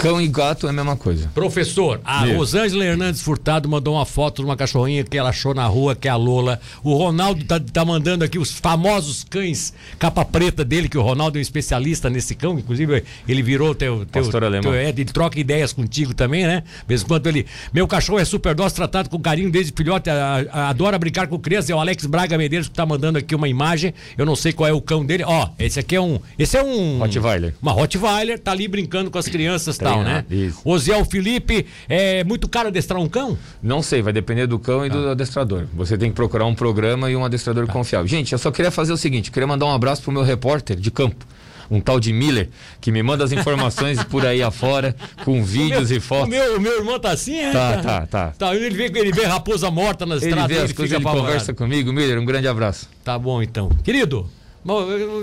Cão 0.00 0.18
e 0.18 0.26
gato 0.28 0.66
é 0.66 0.70
a 0.70 0.72
mesma 0.72 0.96
coisa. 0.96 1.30
Professor, 1.34 2.00
a. 2.04 2.24
Rosângela 2.24 2.82
Hernandes 2.84 3.20
Furtado 3.20 3.68
mandou 3.68 3.94
uma 3.96 4.06
foto 4.06 4.40
de 4.40 4.46
uma 4.48 4.56
cachorrinha 4.56 5.04
que 5.04 5.18
ela 5.18 5.28
achou 5.28 5.52
na 5.52 5.66
rua, 5.66 5.94
que 5.94 6.08
é 6.08 6.10
a 6.10 6.16
Lola. 6.16 6.58
O 6.82 6.94
Ronaldo 6.94 7.44
tá, 7.44 7.60
tá 7.60 7.84
mandando 7.84 8.24
aqui 8.24 8.38
os 8.38 8.50
famosos 8.50 9.22
cães 9.28 9.74
capa 9.98 10.24
preta 10.24 10.64
dele, 10.64 10.88
que 10.88 10.96
o 10.96 11.02
Ronaldo 11.02 11.36
é 11.36 11.40
um 11.40 11.42
especialista 11.42 12.08
nesse 12.08 12.34
cão, 12.34 12.58
inclusive 12.58 13.04
ele 13.28 13.42
virou 13.42 13.74
teu. 13.74 14.06
teu, 14.10 14.22
Pastor 14.22 14.42
alemão. 14.44 14.62
teu 14.72 14.74
é, 14.74 14.88
ele 14.88 15.04
troca 15.04 15.38
ideias 15.38 15.70
contigo 15.74 16.14
também, 16.14 16.46
né? 16.46 16.62
Mesmo 16.88 17.06
quando 17.06 17.26
ele. 17.26 17.44
Meu 17.72 17.86
cachorro 17.86 18.18
é 18.20 18.24
super 18.24 18.54
dócil, 18.54 18.76
tratado 18.76 19.10
com 19.10 19.18
carinho 19.20 19.50
desde 19.50 19.70
filhote, 19.76 20.08
a- 20.08 20.46
a- 20.50 20.68
adora 20.70 20.98
brincar 20.98 21.26
com 21.26 21.38
crianças. 21.38 21.68
É 21.68 21.74
o 21.74 21.78
Alex 21.78 22.06
Braga 22.06 22.38
Medeiros 22.38 22.68
que 22.68 22.74
tá 22.74 22.86
mandando 22.86 23.18
aqui 23.18 23.34
uma 23.34 23.48
imagem. 23.48 23.92
Eu 24.16 24.24
não 24.24 24.34
sei 24.34 24.52
qual 24.54 24.66
é 24.66 24.72
o 24.72 24.80
cão 24.80 25.04
dele. 25.04 25.24
Ó, 25.26 25.48
esse 25.58 25.78
aqui 25.78 25.94
é 25.94 26.00
um. 26.00 26.18
Esse 26.38 26.56
é 26.56 26.62
um. 26.62 26.98
Rottweiler. 27.00 27.54
Uma 27.60 27.72
Rottweiler, 27.72 28.38
tá 28.38 28.52
ali 28.52 28.66
brincando 28.66 29.10
com 29.10 29.18
as 29.18 29.28
crianças 29.28 29.76
e 29.76 29.89
tal, 29.94 30.02
né? 30.02 30.22
Treinado, 30.26 30.34
isso. 30.34 30.60
Osiel 30.64 31.04
Felipe, 31.04 31.66
é 31.88 32.24
muito 32.24 32.48
caro 32.48 32.68
adestrar 32.68 33.00
um 33.00 33.08
cão? 33.08 33.36
Não 33.62 33.82
sei, 33.82 34.02
vai 34.02 34.12
depender 34.12 34.46
do 34.46 34.58
cão 34.58 34.84
e 34.84 34.88
do 34.88 35.04
Tá. 35.04 35.10
adestrador. 35.12 35.64
Você 35.74 35.96
tem 35.98 36.10
que 36.10 36.16
procurar 36.16 36.46
um 36.46 36.54
programa 36.54 37.10
e 37.10 37.16
um 37.16 37.24
adestrador 37.24 37.66
confiável. 37.66 38.06
Gente, 38.06 38.32
eu 38.32 38.38
só 38.38 38.50
queria 38.50 38.70
fazer 38.70 38.92
o 38.92 38.96
seguinte: 38.96 39.30
queria 39.30 39.46
mandar 39.46 39.66
um 39.66 39.72
abraço 39.72 40.02
pro 40.02 40.12
meu 40.12 40.22
repórter 40.22 40.76
de 40.76 40.90
campo. 40.90 41.24
Um 41.72 41.80
tal 41.80 42.00
de 42.00 42.12
Miller, 42.12 42.48
que 42.80 42.90
me 42.90 43.00
manda 43.00 43.22
as 43.22 43.30
informações 43.30 44.02
por 44.10 44.26
aí 44.26 44.42
afora, 44.42 44.92
com 45.24 45.40
vídeos 45.44 45.88
meu, 45.90 45.98
e 45.98 46.00
fotos. 46.00 46.26
O 46.26 46.28
meu, 46.28 46.56
o 46.56 46.60
meu 46.60 46.78
irmão 46.78 46.98
tá 46.98 47.12
assim, 47.12 47.38
é? 47.38 47.52
Tá, 47.52 47.76
tá, 47.80 48.06
tá. 48.06 48.34
Tá, 48.36 48.56
ele 48.56 48.70
vê, 48.70 48.86
ele 48.98 49.12
vê 49.12 49.22
raposa 49.24 49.70
morta 49.70 50.04
nas 50.04 50.20
Ele 50.20 50.30
estradas, 50.30 50.48
vê 50.48 50.54
ele, 50.56 50.64
as 50.64 50.72
coisas, 50.72 50.88
fica 50.96 50.96
ele 51.00 51.04
apavorado. 51.08 51.26
conversa 51.28 51.54
comigo. 51.54 51.92
Miller, 51.92 52.18
um 52.18 52.24
grande 52.24 52.48
abraço. 52.48 52.88
Tá 53.04 53.16
bom, 53.16 53.40
então. 53.40 53.68
Querido, 53.84 54.28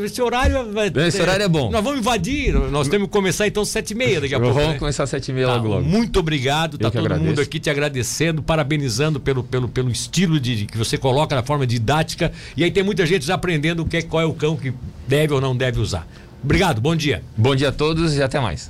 esse 0.04 0.22
horário 0.22 0.72
vai 0.74 0.92
Esse 1.08 1.22
horário 1.22 1.44
é 1.44 1.48
bom. 1.48 1.70
Nós 1.70 1.84
vamos 1.84 2.00
invadir, 2.00 2.54
nós 2.54 2.88
temos 2.88 3.08
que 3.08 3.14
começar 3.14 3.46
então 3.48 3.62
às 3.64 3.70
sete 3.70 3.92
e 3.92 3.96
meia 3.96 4.20
daqui 4.20 4.34
a 4.34 4.40
pouco. 4.40 4.56
Vamos 4.56 4.74
né? 4.74 4.80
começar 4.80 5.04
às 5.04 5.10
sete 5.10 5.30
e 5.30 5.34
meia 5.34 5.46
Tá, 5.48 5.54
logo 5.56 5.68
logo. 5.68 5.84
Muito 5.84 6.20
obrigado, 6.20 6.78
tá 6.78 6.88
Eu 6.88 6.92
que 6.92 6.98
todo 6.98 7.04
mundo 7.10 7.14
agradeço. 7.22 7.42
aqui 7.42 7.60
te 7.60 7.70
agradecendo, 7.70 8.42
parabenizando 8.42 9.20
pelo, 9.20 9.44
pelo, 9.44 9.68
pelo 9.70 9.92
estilo 9.92 10.40
de, 10.40 10.56
de- 10.56 10.66
que 10.66 10.78
você 10.78 10.98
coloca 10.98 11.36
na 11.36 11.44
forma 11.44 11.68
didática. 11.68 12.32
E 12.56 12.64
aí 12.64 12.72
tem 12.72 12.82
muita 12.84 13.06
gente 13.06 13.26
já 13.26 13.36
aprendendo 13.36 13.84
o 13.84 13.86
que, 13.86 13.98
é- 13.98 14.02
qual 14.02 14.22
é 14.22 14.26
o 14.26 14.34
cão 14.34 14.56
que 14.58 14.74
deve 15.08 15.34
ou 15.34 15.40
não 15.40 15.56
deve 15.56 15.80
usar. 15.80 16.08
Obrigado, 16.44 16.80
bom 16.82 16.96
dia. 16.96 17.22
Bom 17.36 17.56
dia 17.56 17.70
a 17.70 17.72
todos 17.72 18.16
e 18.16 18.24
até 18.24 18.40
mais. 18.40 18.66